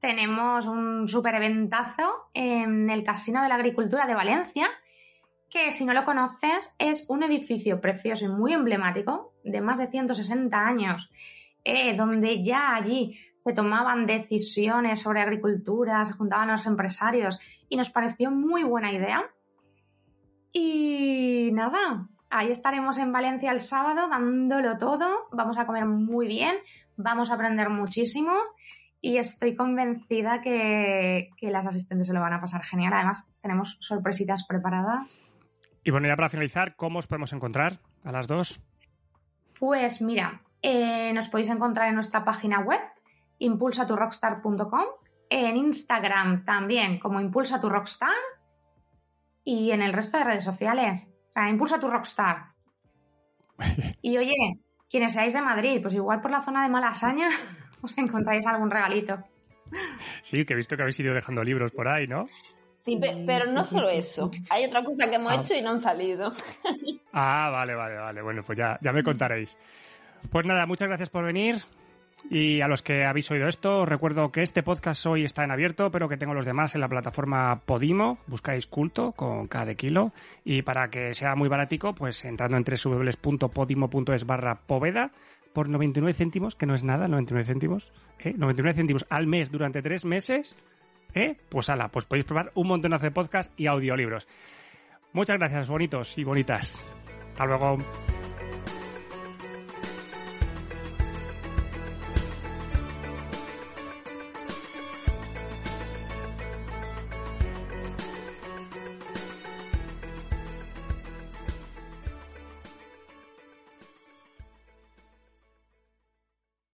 tenemos 0.00 0.64
un 0.64 1.06
super 1.06 1.34
eventazo 1.34 2.30
en 2.32 2.88
el 2.88 3.04
Casino 3.04 3.42
de 3.42 3.50
la 3.50 3.56
Agricultura 3.56 4.06
de 4.06 4.14
Valencia, 4.14 4.68
que 5.50 5.70
si 5.70 5.84
no 5.84 5.92
lo 5.92 6.06
conoces 6.06 6.74
es 6.78 7.04
un 7.10 7.22
edificio 7.22 7.78
precioso 7.78 8.24
y 8.24 8.28
muy 8.28 8.54
emblemático 8.54 9.34
de 9.44 9.60
más 9.60 9.76
de 9.76 9.88
160 9.88 10.58
años, 10.58 11.10
eh, 11.62 11.94
donde 11.94 12.42
ya 12.42 12.74
allí 12.74 13.18
se 13.36 13.52
tomaban 13.52 14.06
decisiones 14.06 15.02
sobre 15.02 15.20
agricultura, 15.20 16.06
se 16.06 16.14
juntaban 16.14 16.48
los 16.48 16.64
empresarios 16.64 17.38
y 17.68 17.76
nos 17.76 17.90
pareció 17.90 18.30
muy 18.30 18.62
buena 18.62 18.90
idea. 18.90 19.30
Y 20.52 21.50
nada, 21.52 22.08
ahí 22.30 22.50
estaremos 22.50 22.96
en 22.96 23.12
Valencia 23.12 23.52
el 23.52 23.60
sábado 23.60 24.08
dándolo 24.08 24.78
todo, 24.78 25.28
vamos 25.32 25.58
a 25.58 25.66
comer 25.66 25.84
muy 25.84 26.26
bien, 26.28 26.56
vamos 26.96 27.30
a 27.30 27.34
aprender 27.34 27.68
muchísimo 27.70 28.32
y 29.00 29.18
estoy 29.18 29.54
convencida 29.54 30.40
que, 30.40 31.30
que 31.36 31.50
las 31.50 31.66
asistentes 31.66 32.06
se 32.06 32.14
lo 32.14 32.20
van 32.20 32.32
a 32.32 32.40
pasar 32.40 32.62
genial. 32.64 32.92
Además, 32.94 33.30
tenemos 33.42 33.76
sorpresitas 33.80 34.46
preparadas. 34.46 35.18
Y 35.84 35.90
bueno, 35.90 36.08
ya 36.08 36.16
para 36.16 36.30
finalizar, 36.30 36.76
¿cómo 36.76 36.98
os 36.98 37.06
podemos 37.06 37.32
encontrar 37.32 37.80
a 38.02 38.12
las 38.12 38.26
dos? 38.26 38.62
Pues 39.58 40.00
mira, 40.00 40.42
eh, 40.62 41.12
nos 41.12 41.28
podéis 41.28 41.50
encontrar 41.50 41.88
en 41.88 41.94
nuestra 41.94 42.24
página 42.24 42.60
web, 42.60 42.80
impulsaturrockstar.com, 43.38 44.84
en 45.28 45.56
Instagram 45.56 46.46
también 46.46 46.98
como 46.98 47.20
Impulsa 47.20 47.60
tu 47.60 47.68
Rockstar 47.68 48.14
y 49.44 49.72
en 49.72 49.82
el 49.82 49.92
resto 49.92 50.16
de 50.16 50.24
redes 50.24 50.44
sociales. 50.44 51.14
O 51.28 51.32
sea, 51.32 51.50
Impulsa 51.50 51.78
tu 51.78 51.90
Rockstar. 51.90 52.54
Y 54.00 54.16
oye, 54.18 54.34
quienes 54.94 55.12
seáis 55.12 55.32
de 55.34 55.42
Madrid, 55.42 55.80
pues 55.82 55.92
igual 55.92 56.20
por 56.20 56.30
la 56.30 56.40
zona 56.40 56.62
de 56.62 56.68
Malasaña 56.68 57.28
os 57.82 57.98
encontráis 57.98 58.46
algún 58.46 58.70
regalito. 58.70 59.18
Sí, 60.22 60.44
que 60.44 60.52
he 60.52 60.56
visto 60.56 60.76
que 60.76 60.82
habéis 60.82 61.00
ido 61.00 61.12
dejando 61.12 61.42
libros 61.42 61.72
por 61.72 61.88
ahí, 61.88 62.06
¿no? 62.06 62.26
Sí, 62.84 62.96
Sí, 63.00 63.00
pero 63.26 63.50
no 63.50 63.64
solo 63.64 63.88
eso. 63.88 64.30
Hay 64.50 64.64
otra 64.66 64.84
cosa 64.84 65.08
que 65.08 65.16
hemos 65.16 65.32
Ah. 65.32 65.40
hecho 65.40 65.54
y 65.54 65.62
no 65.62 65.70
han 65.70 65.80
salido. 65.80 66.30
Ah, 67.12 67.48
vale, 67.50 67.74
vale, 67.74 67.96
vale. 67.96 68.22
Bueno, 68.22 68.42
pues 68.44 68.56
ya, 68.56 68.78
ya 68.80 68.92
me 68.92 69.02
contaréis. 69.02 69.56
Pues 70.30 70.46
nada, 70.46 70.64
muchas 70.64 70.86
gracias 70.86 71.10
por 71.10 71.24
venir. 71.24 71.56
Y 72.30 72.62
a 72.62 72.68
los 72.68 72.82
que 72.82 73.04
habéis 73.04 73.30
oído 73.30 73.48
esto, 73.48 73.80
os 73.80 73.88
recuerdo 73.88 74.32
que 74.32 74.42
este 74.42 74.62
podcast 74.62 75.04
hoy 75.06 75.24
está 75.24 75.44
en 75.44 75.50
abierto, 75.50 75.90
pero 75.90 76.08
que 76.08 76.16
tengo 76.16 76.34
los 76.34 76.44
demás 76.44 76.74
en 76.74 76.80
la 76.80 76.88
plataforma 76.88 77.60
Podimo. 77.64 78.18
Buscáis 78.26 78.66
culto 78.66 79.12
con 79.12 79.48
de 79.48 79.76
kilo. 79.76 80.12
Y 80.44 80.62
para 80.62 80.88
que 80.88 81.14
sea 81.14 81.34
muy 81.34 81.48
baratico, 81.48 81.94
pues 81.94 82.24
entrando 82.24 82.56
en 82.56 82.64
www.podimo.es 82.64 84.26
barra 84.26 84.54
poveda 84.66 85.12
por 85.52 85.68
99 85.68 86.12
céntimos, 86.12 86.56
que 86.56 86.66
no 86.66 86.74
es 86.74 86.82
nada, 86.82 87.06
99 87.08 87.44
céntimos, 87.44 87.92
¿eh? 88.18 88.34
99 88.36 88.74
céntimos 88.74 89.06
al 89.08 89.26
mes 89.26 89.50
durante 89.50 89.82
tres 89.82 90.04
meses, 90.04 90.56
¿eh? 91.14 91.36
Pues 91.48 91.70
ala, 91.70 91.88
pues 91.88 92.06
podéis 92.06 92.26
probar 92.26 92.50
un 92.54 92.66
montonazo 92.66 93.04
de 93.04 93.12
podcast 93.12 93.52
y 93.58 93.68
audiolibros. 93.68 94.26
Muchas 95.12 95.38
gracias, 95.38 95.68
bonitos 95.68 96.18
y 96.18 96.24
bonitas. 96.24 96.84
Hasta 97.30 97.46
luego. 97.46 97.78